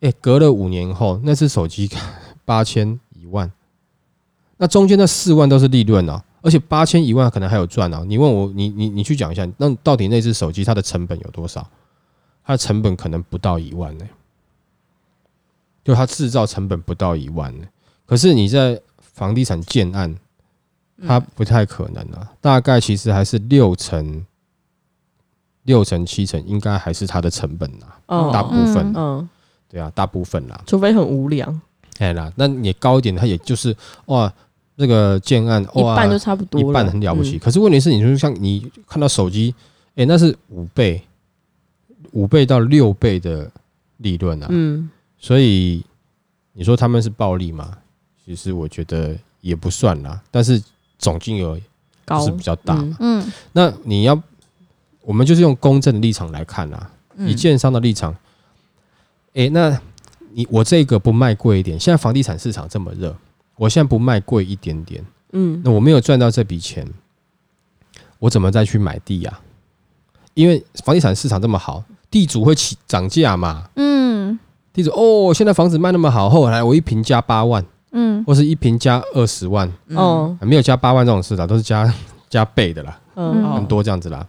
[0.00, 1.90] 哎、隔了五年后，那只手机
[2.46, 3.52] 八千一万，
[4.56, 8.04] 那中间那四万都是利润哦，而且八千一万可能还有赚啊。
[8.06, 11.68] 你问我，你你你去讲一下，那到底那只手机它的成本有多少？
[12.44, 14.06] 它的成本可能不到一万呢、
[15.84, 17.66] 就它制造成本不到一万呢、
[18.06, 20.16] 可是你在房地产建案，
[21.06, 24.24] 它不太可能啊，大概其实还是六成、
[25.64, 29.28] 六成、七成，应该还是它的成本啊，嗯大部分，嗯，
[29.68, 31.60] 对啊，大部分啦，除非很无良，
[31.98, 34.32] 哎啦，那你高一点，它也就是哇，
[34.80, 37.36] 那个建案一，半就差不多，一半很了不起。
[37.36, 37.38] 嗯。
[37.40, 39.52] 可是问题是，你就像你看到手机，
[39.96, 41.02] 哎、那是五倍、
[42.12, 43.50] 五倍到六倍的
[43.96, 44.88] 利润啊，嗯。
[45.18, 45.84] 所以
[46.52, 47.76] 你说他们是暴利吗？
[48.24, 50.62] 其实我觉得也不算啦，但是
[50.96, 51.58] 总金额
[52.24, 52.76] 是比较大。
[52.76, 52.96] 嗯。
[53.00, 53.32] 嗯。
[53.50, 54.22] 那你要，
[55.00, 57.28] 我们就是用公正的立场来看啊，嗯。
[57.28, 58.14] 以建商的立场，
[59.32, 59.76] 诶，那
[60.30, 63.16] 你我这个不卖贵一点，现在房地产市场这么热，
[63.58, 65.60] 我现在不卖贵一点点，嗯。
[65.62, 66.86] 那我没有赚到这笔钱，
[68.18, 69.40] 我怎么再去买地呀、
[70.34, 73.68] 因为房地产市场这么好，地主会起涨价嘛。
[73.74, 74.38] 嗯。
[74.72, 78.24] 地主哦，现在房子卖那么好，后来我一平加八万，嗯。
[78.24, 80.36] 或是一平加二十万，哦。
[80.40, 81.92] 啊没有加八万这种事的，都是加
[82.30, 83.00] 加倍的啦。
[83.16, 83.44] 嗯。
[83.44, 84.24] 哦很多这样子啦，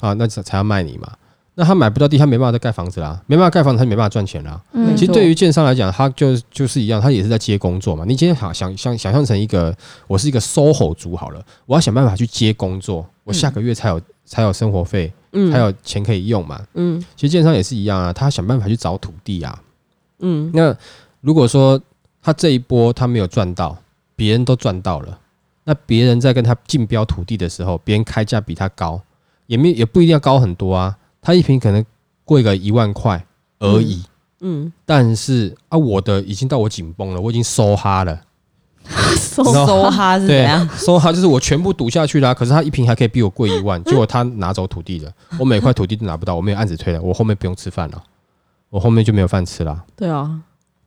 [0.00, 1.10] 啊，那才才要卖你嘛。
[1.56, 4.60] 那他买不到地，他没办法再盖房子啦，没办法盖房子，他没办法赚钱啦。
[4.72, 8.04] 嗯其实对于建商来讲，他就就是一样，他也是在接工作嘛。
[8.06, 9.74] 你今天想想想想象成一个，
[10.06, 16.60] 我是一个 SOHO 族好了，我要想办法去接工作，我下个月才有才有生活费，嗯才有钱可以用嘛。
[16.74, 19.62] 嗯其实建商也是一样啊，他想办法去找土地啊。
[20.20, 20.74] 嗯那
[21.20, 21.80] 如果说
[22.22, 23.76] 他这一波他没有赚到，
[24.16, 25.18] 别人都赚到了，
[25.64, 29.00] 那别人在跟他竞标土地的时候，别人开价比他高，
[29.46, 31.84] 也没也不一定要高很多啊，他一瓶可能
[32.24, 33.26] 贵个一万块
[33.58, 34.04] 而已。
[34.46, 38.20] 嗯但是啊，我的已经到我紧绷了，我已经收哈了。
[39.16, 39.42] 收
[39.90, 48.02] 哈是怎对样？，收哈就是我全部赌下去啦、可是他一瓶还可以比我贵一万， 结果他拿走土地了，我每块土地都拿不到，我没有案子推了，我后面不用吃饭了，
[48.68, 49.82] 我后面就没有饭吃啦。
[49.96, 50.38] 对啊，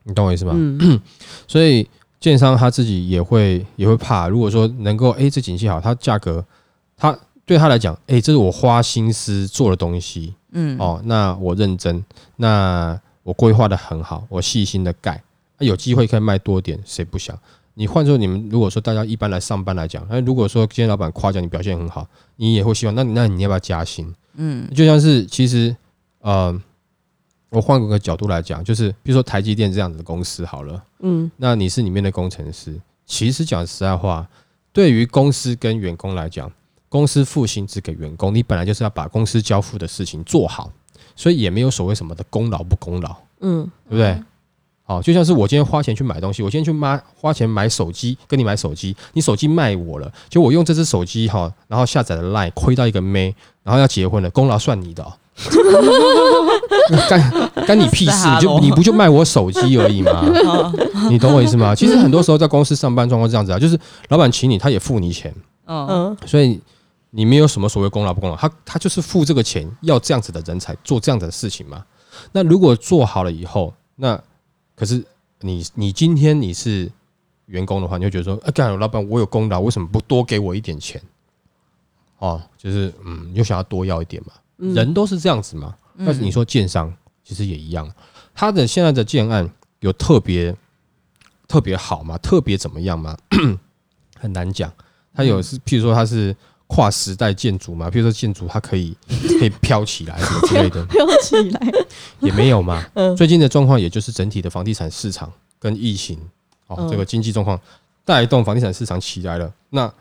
[0.04, 0.52] 你懂我意思吗？
[0.56, 1.02] 嗯
[1.48, 1.90] 所以
[2.20, 6.46] 建商他自己也会也会怕，如果说能够哎、这景气好，它价格
[6.96, 12.04] 他对他来讲，哎、这是我花心思做的东西嗯，哦，那我认真，
[12.38, 15.12] 那我规划的很好，我细心的盖，
[15.58, 17.38] 啊有机会可以卖多点，谁不想？
[17.74, 24.12] 你换做你们如果说大家一般来上班来讲，那如果说今天老板夸奖你表现很好，你也会希望，那你那你要不要加薪？
[24.36, 25.76] 嗯就像是其实
[26.22, 26.60] 呃，
[27.50, 34.28] 我换个角度来讲，就是比如说台积电这样子的公司好了，嗯，那你是里面的工程师，其实讲实在话，
[34.74, 36.52] 对于公司跟员工来讲，
[36.90, 40.72] 公司付薪资给员工，你本来就是要把公司交付的事情做好，
[41.16, 44.18] 所以也没有所谓什么的功劳不功劳，嗯，对不对？
[44.84, 55.12] 好，就像是我今天花钱去买东西，我今天去买花钱买手机，跟你买手机，你手机卖我了，就我用这只手机哈，然后下载了 Line，亏到一个妹，然后要结婚了，功劳算你的、哦，
[57.10, 58.30] 干干你屁事？
[58.30, 60.72] 你就你不就卖我手机而已吗？
[61.10, 61.76] 你懂我意思吗？
[61.76, 63.78] 其实很多时候在公司上班状况这样子啊，就是
[64.08, 65.36] 老板请你，他也付你钱，
[65.66, 66.58] 嗯嗯，所以
[67.18, 71.84] 你没有什么所谓功劳不功劳，他他就是付这个钱，要这样子的人才做这样子的事情嘛。
[72.32, 74.22] 那如果做好了以后，那
[74.76, 75.04] 可是
[75.40, 76.92] 你你今天你是
[77.48, 81.02] 员工的话，你会觉得说，啊，干老板我有功劳，为什么不多给我一点钱？
[82.20, 85.76] 哦，就是嗯，又想要多要一点嘛，嗯人都是这样子嘛。
[86.06, 87.92] 但是你说建商其实也一样，
[88.36, 89.50] 他的现在的建案
[89.80, 90.56] 有特别
[91.48, 92.16] 特别好吗？
[92.20, 93.18] 特别怎么样吗？
[94.20, 94.72] 很难讲。
[95.16, 96.36] 他有是，譬如说他是
[96.68, 98.96] 跨时代建筑嘛，比如说建筑它可以
[99.40, 101.72] 可以飘起来什么之类的，飘起来，
[102.20, 102.86] 也没有嘛。
[102.94, 106.20] 嗯最近的状况也就是整体的房地产市场跟疫情
[106.68, 107.60] 哦嗯这个经济状况
[108.04, 109.92] 带动房地产市场起来了，那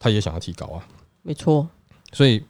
[0.00, 0.82] 他也想要提高啊。
[1.22, 1.66] 没错，
[2.12, 2.42] 所以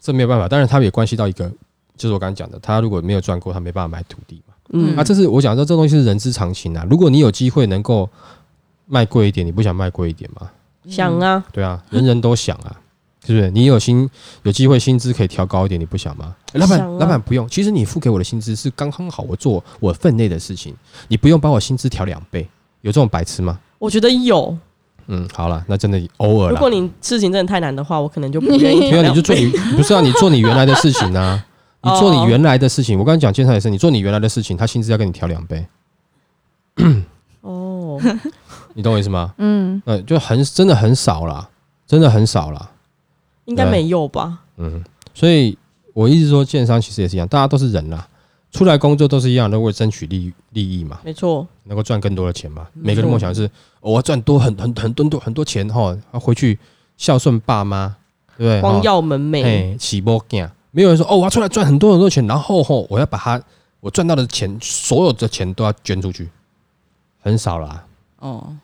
[0.00, 0.46] 这没有办法。
[0.46, 1.50] 当然，它也关系到一个，
[1.96, 4.54] 就是我刚刚讲的，他如果没有赚够，他没办法买土地嘛。
[4.72, 6.86] 嗯啊，这是我讲说，这东西是人之常情啊。
[6.90, 8.08] 如果你有机会能够
[8.86, 10.50] 卖贵一点，你不想卖贵一点吗？
[10.88, 12.80] 想啊，对啊，人人都想啊，
[13.26, 13.50] 是不是？
[13.50, 14.08] 你有薪
[14.42, 16.34] 有机会薪资可以调高一点，你不想吗？
[16.52, 20.74] 诶老板，啊老板不用，其实你付给我的薪资是刚刚好，我做我分内的事情，
[21.08, 22.48] 你不用把我薪资调两倍，
[22.80, 23.58] 有这种白痴吗？
[23.78, 24.56] 我觉得有。
[25.12, 26.70] 嗯，好了，那真的偶尔如果。
[26.70, 29.14] 你事情真的太难的话，我可能就不愿意 没有，调两倍。
[29.14, 30.00] 你就做你不是啊？
[30.00, 31.44] 你做你原来的事情啊，
[31.82, 32.96] 你做你原来的事情。
[32.98, 35.66] 我刚才讲建商也是，你做你原来的事情，他薪资要跟你调两倍，
[37.40, 38.00] 哦，
[38.74, 39.34] 你懂我意思吗？
[39.38, 41.48] 嗯，呃，就很真的很少啦，
[41.86, 42.70] 真的很少啦。
[43.50, 44.38] 应该没有吧？
[44.58, 44.82] 嗯，
[45.12, 45.58] 所以
[45.92, 48.06] 我一直说，建商其实也是一样，大家都是人啦，
[48.52, 52.66] 出来工作都是一样，都为了争取利利益嘛，没错，能够赚更多的钱嘛。
[52.72, 53.44] 每个人梦想是，
[53.80, 56.56] 哦我要赚多很很很多很多钱哈，要回去
[56.96, 57.96] 孝顺爸妈，
[58.38, 58.60] 对不对？
[58.60, 59.44] 光耀门楣。
[59.44, 63.42] 哎，起波干，没有人说哦，我要出来赚很多很多钱，然后吼，我要把它
[63.80, 66.28] 我赚到的钱，所有的钱都要捐出去，
[67.20, 67.84] 很少啦，
[68.20, 68.54] 哦，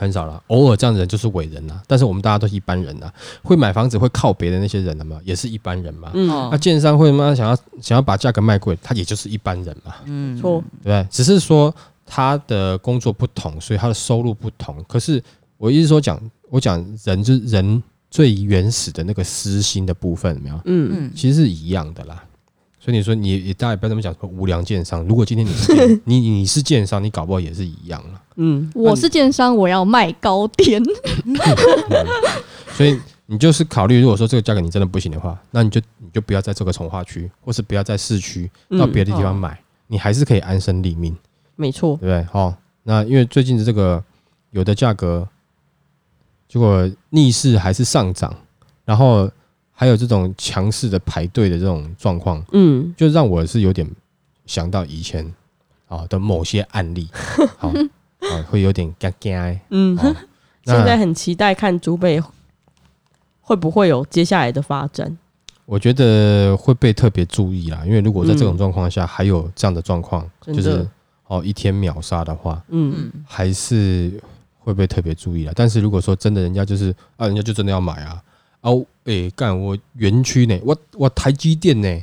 [0.00, 0.42] 很少了。
[0.46, 6.10] 偶尔这样的人就是伟人啊，但是我们大家都是一般人呐，会买房子会靠别的那些人了嘛，也是一般人嘛。
[6.14, 7.34] 嗯，那建商会嘛？
[7.34, 11.06] 想要想要把价格卖贵，他也就是一般人嘛，嗯错，对？
[11.10, 11.74] 只是说
[12.06, 14.82] 他的工作不同，所以他的收入不同。
[14.88, 15.22] 可是
[15.58, 20.56] 我一直说讲，我讲人就是人最原始的那个私心的部分，有没有？
[20.64, 22.24] 嗯，嗯，其实是一样的啦。
[22.82, 25.04] 所以你说你你大家也不要这么讲，说无良奸商。
[25.04, 28.22] 如果今天你是 你你是奸商，你搞不好也是一样了。
[28.36, 30.82] 嗯，我是奸商，我要卖高点。
[32.72, 41.14] 所以你就是考虑，如果说这个价格你真的不行的话，那你就你就不要在这个从化区，或是不要在市区，到别的地方买，你还是可以安身立命，
[41.56, 42.26] 没错对，不对？
[42.32, 44.02] 哦，那因为最近的这个
[44.52, 45.28] 有的价格，
[46.48, 48.34] 结果逆势还是上涨，
[48.86, 49.30] 然后
[49.80, 53.90] 还有这种强势的排队的这种状况，嗯，就让我是有点
[54.44, 55.24] 想到以前
[55.88, 57.08] 啊的某些案例，
[57.56, 59.58] 好啊，会有点尴尬。
[59.70, 60.14] 嗯，哦
[60.66, 62.22] 现在很期待看竹北
[63.40, 65.16] 会不会有接下来的发展。
[65.64, 70.86] 我觉得会被特别注意啦，因为如果在这种状况下还有这样的状况，就是
[71.26, 74.20] 哦一天秒杀的话，嗯，嗯，还是
[74.58, 75.52] 会被特别注意啦。
[75.56, 78.22] 但是如果说真的人家就是啊，人家就真的要买啊，
[78.60, 78.70] 啊，
[79.04, 82.02] 诶、干我园区呢，我我台积电呢。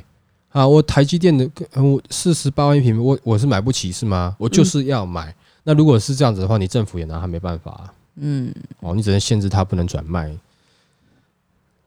[0.50, 4.34] 啊，我台积电的，呃我四十八万一平，我我是买不起是吗？
[4.38, 5.32] 我就是要买。
[5.62, 7.92] 那如果是这样子的话，你政府也拿他没办法、啊。
[8.16, 10.34] 嗯，哦，你只能限制它不能转卖，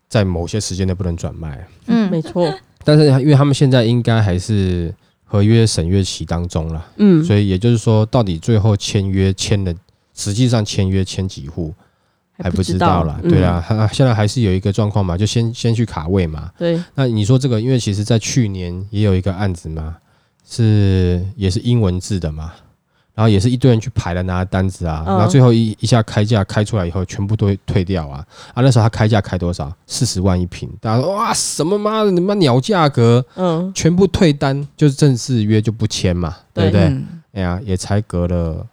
[0.07, 1.67] 在某些时间内不能转卖。
[1.87, 2.53] 嗯没错，
[2.85, 4.93] 但是因为他们现在应该还是
[5.25, 9.75] 合约审阅期当中了，嗯，所以也就是说，到底最后签约签的，
[10.13, 11.73] 实际上签约签几户
[12.41, 13.19] 还不知道啦。
[13.23, 16.51] 对啊，，他现在还是有一个状况嘛，就先先去卡位嘛。
[16.57, 19.97] 嗯对，那你说这个，因为其实在去年也有一个案子嘛，
[20.47, 22.53] 是也是英文字的嘛，
[23.13, 28.61] 然后也是一堆人去排了拿单子啊，嗯然后最后一一下开价开出来以后，全部都退掉啊啊！
[28.61, 29.71] 那时候他开价开多少？
[29.87, 36.81] 四十万一平，大家说哇什么妈的，你妈鸟价格，嗯，全部退单，就是正式约就不签嘛，对不对？
[36.85, 38.67] 嗯哎呀，也才隔了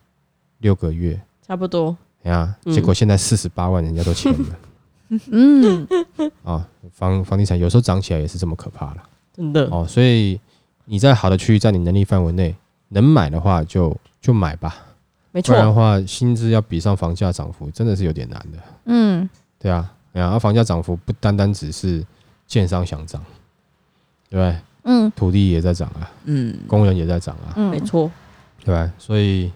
[0.59, 2.73] 六个月，差不多，哎呀，嗯。
[2.73, 4.59] 结果现在四十八万人家都签了。
[5.31, 5.87] 嗯，
[6.45, 9.03] 啊，房房地产有时候涨起来也是这么可怕了
[9.35, 10.39] 真的，哦，所以
[10.85, 12.55] 你在好的区域，在你能力范围内
[12.89, 14.75] 能买的话就就买吧，
[15.33, 15.55] 没错。
[15.55, 22.05] 不然的，话薪资要比上房价涨幅真的是有点难的，嗯，对啊，哎呀，而房价涨幅不单单只是
[22.47, 23.23] 建商想涨，
[24.29, 24.61] 对不对？
[24.85, 28.11] 嗯，土地也在涨啊，嗯，工人也在涨啊，嗯，没，错，
[28.63, 28.93] 对吧？
[28.99, 29.51] 所以，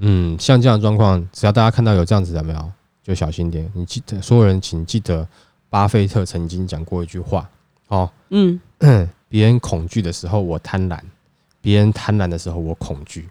[0.00, 2.72] 嗯，像这样的状况，只要大家看到有这样子的没有，
[3.02, 3.70] 就小心点。
[3.74, 5.26] 你记得，所有人请记得，
[5.68, 7.48] 巴菲特曾经讲过一句话：
[7.88, 8.58] 哦，嗯，
[9.28, 10.98] 别人恐惧的时候我贪婪，
[11.60, 13.28] 别人贪婪的时候我恐惧。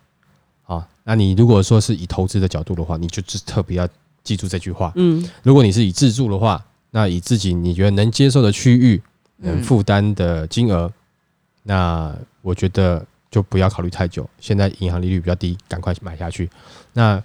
[0.65, 3.88] 啊，那你如果说是以投资的角度的话，你就只特别要
[4.24, 4.93] 记住这句话。
[4.95, 9.01] 嗯，如果你是以自住的话，那以自己你觉得能接受的区域、
[9.38, 10.91] 能嗯负担的金额，
[11.63, 14.27] 那我觉得就不要考虑太久。
[14.39, 16.49] 现在银行利率比较低，赶快买下去。
[16.93, 17.15] 那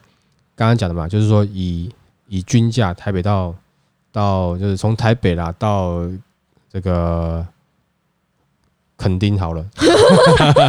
[0.55, 1.91] 刚刚讲的嘛，就是说以
[2.29, 3.55] 以均价台北到
[4.13, 6.01] 到就是从台北啦到
[6.71, 7.45] 这个
[8.97, 9.65] 垦丁好了，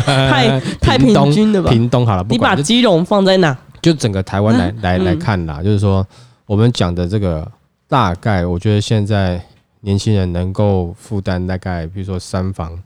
[0.06, 1.70] 太 太平东均了吧？
[1.70, 3.56] 屏东好了，不你把基隆放在哪？
[3.82, 6.06] 就整个台湾来来来嗯看啦，就是说
[6.48, 7.50] 我们讲的这个
[7.88, 9.40] 大概，我觉得现在
[9.82, 12.82] 年轻人能够负担大概，比如说三房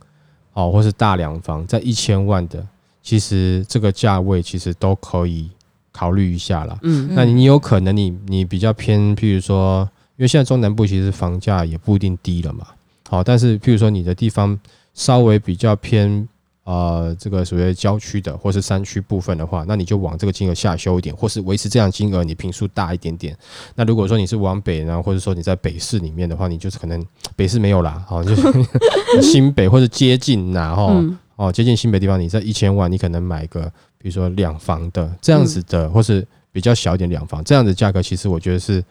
[0.54, 2.66] 哦，或是大两房，在一千万的，
[3.02, 5.50] 其实这个价位其实都可以
[5.92, 6.78] 考虑一下啦。
[6.84, 12.68] 嗯那你有可能你你比较偏，譬如说，因为现在中南部其实房价也不一定低了嘛，
[13.10, 14.60] 好，但是譬如说你的地方
[14.94, 16.28] 稍微比较偏
[16.70, 23.36] 呃这个所谓郊区的或是山区部分的话，那你就往这个金额下修一点，或是维持这样金额，你平数大一点点。
[23.74, 27.04] 那如果说你是往北呢，或者说你在北市里面的话，你就是可能
[27.36, 30.90] 北市没有啦，好， 就是新北或者接近呐，哈。
[30.92, 33.62] 嗯哦，接近新北地方，你在一千万，你可能买个
[33.98, 38.84] 比如说两房的这样子的，或是比较小一点两房这样的价格，其实我觉得是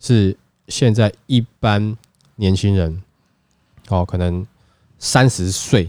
[0.00, 1.96] 是现在一般
[2.34, 3.00] 年轻人
[3.88, 4.44] 哦，可能
[4.98, 5.88] 三十岁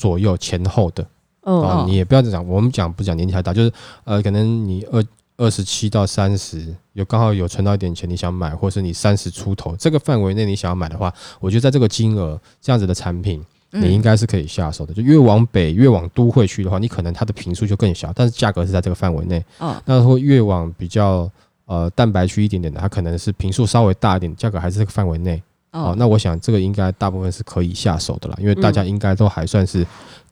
[0.00, 1.06] 左右前后的
[1.42, 3.72] 嗯哦，你也不要讲，我们讲不讲年纪太大，就是
[4.04, 5.04] 呃，可能你二
[5.36, 13.40] 二十七到三十，有刚好有存到一点钱，你想买，或是你三十出头这个范围内你想要买的话，我觉得在这个金额这样子的产品。
[13.40, 14.92] 嗯你应该是可以下手的。
[14.92, 19.40] 就越往北、越往都会区的话，你可能它的平数就更小，但是价格是在这个范围内。
[19.58, 21.30] 哦，那会越往比较
[21.66, 25.40] 呃蛋白区一点点的，它可能是平数稍微大一点，价格还是这个范围内。
[25.72, 29.86] 哦，哦，那我想这个应该大部分是可以下手的啦，因为大家应该都还算是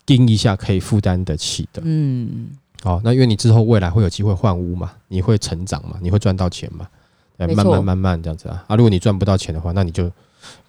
[0.05, 1.83] 盯一下可以负担得起的。
[1.85, 2.49] 嗯，
[2.83, 6.89] 哦，那因为你之后未来会有机会换屋嘛，你会成长嘛，你会赚到钱嘛，
[7.37, 8.65] 呃慢慢慢慢这样子啊。
[8.67, 10.11] 啊，如果你赚不到钱的话，那你就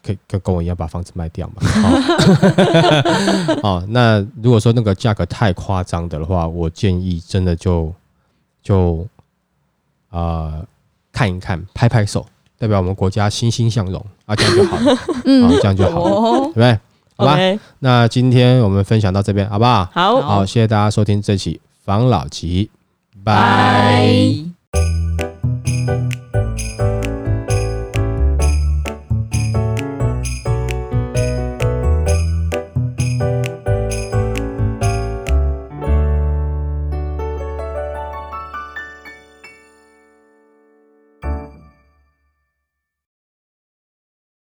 [0.03, 1.61] 可以跟跟我一样把房子卖掉嘛。
[3.61, 7.93] 哦， 哦那如果说那个价格太夸张的话，我建议真的就
[8.61, 9.07] 就
[10.09, 10.65] 呃
[11.11, 12.25] 看一看，拍拍手，
[12.59, 16.79] 代表我们国家欣欣向荣啊，这样就好了， 啊，嗯，这样就好了，哦对不对？
[17.17, 17.37] 好吧
[17.79, 19.89] 那今天我们分享到这边，好不好？
[19.93, 22.69] 好，好，谢谢大家收听这期防老集，
[23.23, 23.33] 拜。
[24.71, 25.08] 拜。